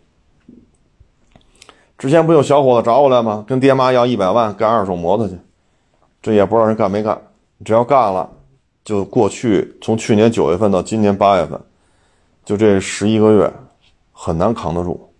[1.98, 3.44] 之前不有小伙子找我来吗？
[3.46, 5.34] 跟爹妈要一百万干二手摩托去，
[6.22, 7.20] 这也不知道人干没干。
[7.64, 8.30] 只要干了，
[8.84, 11.58] 就过去从去年九月份到今年八月份，
[12.44, 13.52] 就这十一个月，
[14.18, 15.12] 很难扛得住，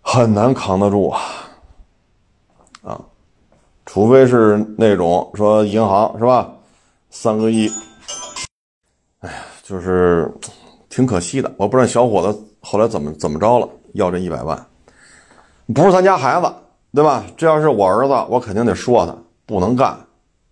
[0.00, 1.20] 很难扛得住啊！
[2.82, 3.00] 啊，
[3.84, 6.48] 除非是那种说银行是吧，
[7.10, 7.68] 三个亿，
[9.18, 10.32] 哎呀，就是
[10.88, 11.52] 挺可惜的。
[11.58, 13.68] 我不知道小伙子后来怎么怎么着了。
[13.94, 14.66] 要这一百万，
[15.74, 16.54] 不是咱家孩子，
[16.94, 17.24] 对吧？
[17.36, 19.98] 这要是我儿子，我肯定得说他不能干。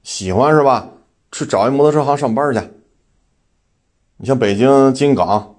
[0.03, 0.89] 喜欢是吧？
[1.31, 2.61] 去找一摩托车行上班去。
[4.17, 5.56] 你像北京金港，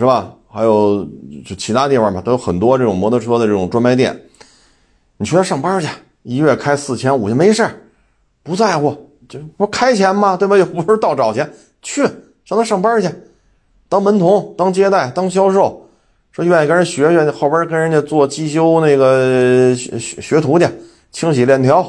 [0.00, 0.34] 是吧？
[0.48, 1.06] 还有
[1.44, 4.18] 就其他地方吧，都有很多这种摩托车的这种专卖店。
[5.18, 5.86] 你去那上班去，
[6.22, 7.68] 一月开四千五千，没事
[8.42, 8.96] 不在乎，
[9.28, 10.38] 这不开钱吗？
[10.38, 10.56] 对吧？
[10.56, 11.48] 又不是倒找钱，
[11.82, 12.00] 去
[12.46, 13.10] 上那上班去，
[13.90, 15.86] 当门童、当接待、当销售。
[16.32, 20.66] 说愿意跟人学学，后边跟人家做机修那个学学徒去，
[21.12, 21.82] 清洗链条，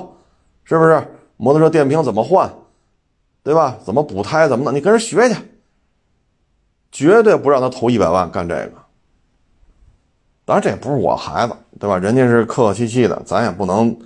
[0.65, 1.01] 是不是？
[1.37, 2.51] 摩托车电瓶怎么换，
[3.41, 3.77] 对吧？
[3.85, 4.75] 怎么补胎，怎么弄？
[4.75, 5.35] 你跟人学去，
[6.91, 8.73] 绝对不让他投一百万干这个。
[10.45, 11.97] 当然，这也不是我孩子，对吧？
[11.97, 13.97] 人家是客客气气的，咱也不能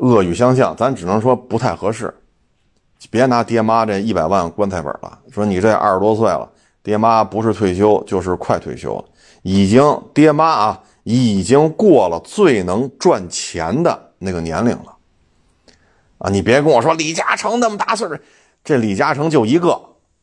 [0.00, 2.12] 恶语相向，咱只能说不太合适。
[3.10, 6.48] 别拿爹妈这一百万棺材本了，说你这二十多岁了。
[6.80, 9.04] 爹妈不是退休就是快退休了，
[9.42, 9.82] 已经
[10.14, 14.96] 爹妈啊已经过了最能赚钱的那个年龄了，
[16.18, 18.16] 啊，你别跟我说李嘉诚那么大岁数，
[18.64, 19.78] 这李嘉诚就一个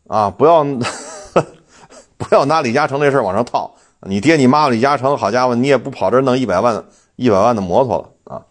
[0.08, 0.64] 啊，不要
[2.18, 6.84] 不要拿李嘉诚这事往上套，你爹你妈李嘉诚，好家伙，你也不跑这弄一百万
[7.16, 8.42] 一百万的摩托了啊。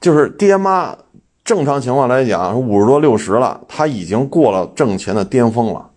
[0.00, 0.96] 就是爹妈
[1.44, 5.90] 正常情况来讲，五十多六十了，他已经过了挣钱的巅峰了，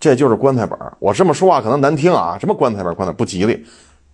[0.00, 3.64] 这就是棺材本我这么说话可能难听啊，什么棺材本棺材不吉利，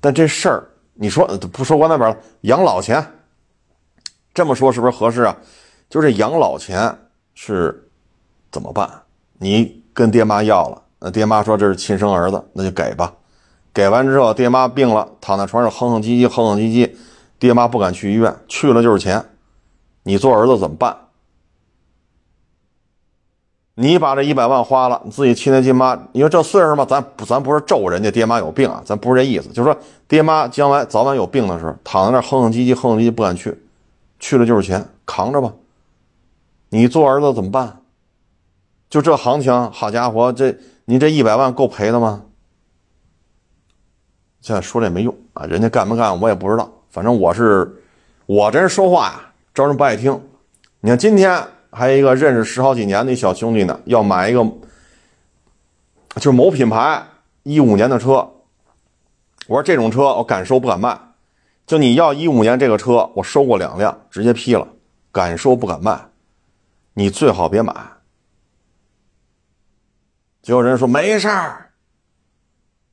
[0.01, 3.05] 但这事儿你说不说棺材本了，养老钱，
[4.35, 5.37] 这么说是不是合适啊？
[5.89, 6.95] 就是养老钱
[7.35, 7.89] 是
[8.51, 8.89] 怎么办？
[9.43, 13.13] 你跟爹妈要了，那爹妈说这是亲生儿子，那就给吧。
[13.75, 16.95] 给完之后，爹妈病了，躺在床上哼哼唧唧，哼哼唧唧。
[17.41, 19.25] 爹妈不敢去医院，去了就是钱。
[20.05, 20.97] 你做儿子怎么办？
[23.75, 29.77] 你把这一百万花了，你自己亲爹亲妈，你说这岁数嘛，咱咱不是咒人家爹妈有病啊，咱不是这意思，就是说
[30.07, 33.61] 爹妈将来早晚有病的时候，躺在那哼哼唧唧，哼哼唧唧不敢去，
[34.21, 35.53] 去了就是钱，扛着吧。
[36.69, 37.81] 你做儿子怎么办？
[38.93, 42.27] 就这行情，好家伙，这你这一百万够赔的吗？
[44.43, 46.71] 现在说这也没用啊，人家干不干我也不知道。
[46.91, 47.75] 反正我是，
[48.27, 50.21] 我这人说话呀，招人不爱听。
[50.81, 54.45] 你看今天还有一个认识十好几年的小兄弟呢，要买一个，
[56.17, 57.03] 就是某品牌
[57.45, 58.29] 一五年的车。
[59.47, 61.01] 我说这种车我敢收不敢卖，
[61.67, 64.69] 就你要一五年这个车，我收过两辆，直接批了，
[65.11, 65.99] 敢收不敢卖，
[66.93, 67.75] 你最好别买。
[70.43, 71.71] 就有人说没事儿，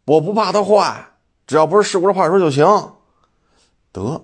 [0.06, 1.04] 我不怕它坏，
[1.48, 2.66] 只要不是事故的坏车就行。
[3.92, 4.22] 得，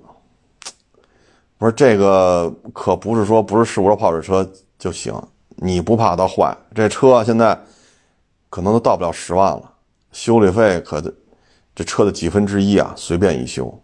[1.57, 4.47] 不是这个，可不是说不是事故的泡水车
[4.77, 5.11] 就行。
[5.57, 7.59] 你不怕它坏，这车现在
[8.49, 9.71] 可能都到不了十万了，
[10.11, 11.01] 修理费可
[11.73, 13.81] 这车的几分之一啊，随便一修，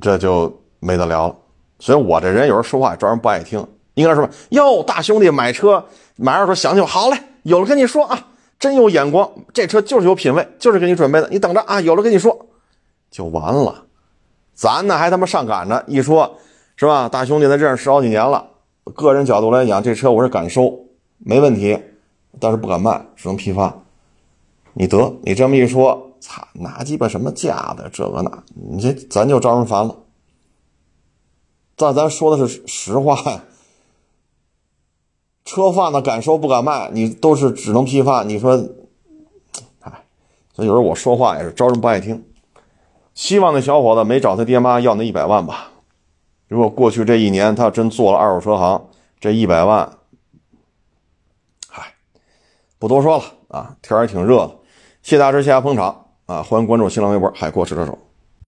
[0.00, 1.36] 这就没得聊了。
[1.80, 3.66] 所以我这人有时候说话招人不爱听。
[3.94, 5.84] 应该说哟，大兄弟买车
[6.20, 8.26] 买二手车想起我，好嘞，有了跟你说啊，
[8.58, 12.46] 真有眼光，这车就是有品位，就是给你准备的，你等着啊，有了跟你说。
[13.08, 13.84] 就完了，
[14.52, 16.36] 咱呢还他妈上赶着一说，
[16.74, 17.08] 是吧？
[17.08, 18.50] 大兄弟，他认识十好几年了。
[18.94, 20.76] 个人角度来讲，这车我是敢收，
[21.18, 21.78] 没问题，
[22.40, 23.72] 但是不敢卖，只能批发。
[24.72, 29.96] 你得，你这么一说，操，拿鸡巴什么价的这个那，你这咱就招人烦了。
[31.76, 33.40] 但咱说的是实话呀，
[35.48, 38.22] 车贩子敢收不敢卖，你都是只能批发。
[38.22, 38.52] 你说，
[39.80, 40.04] 哎，
[40.52, 42.22] 所以有时候我说话也是招人不爱听。
[43.14, 45.70] 希望那小伙子没找他爹妈要那一百万吧。
[46.48, 49.90] 如果过去这一年他真做了二手车行，这一百万，
[51.66, 51.94] 嗨，
[52.78, 53.74] 不多说了啊。
[53.80, 54.54] 天也挺热的，
[55.02, 56.42] 谢大师，谢谢捧场啊！
[56.42, 57.98] 欢迎关注新浪微博海阔试车手。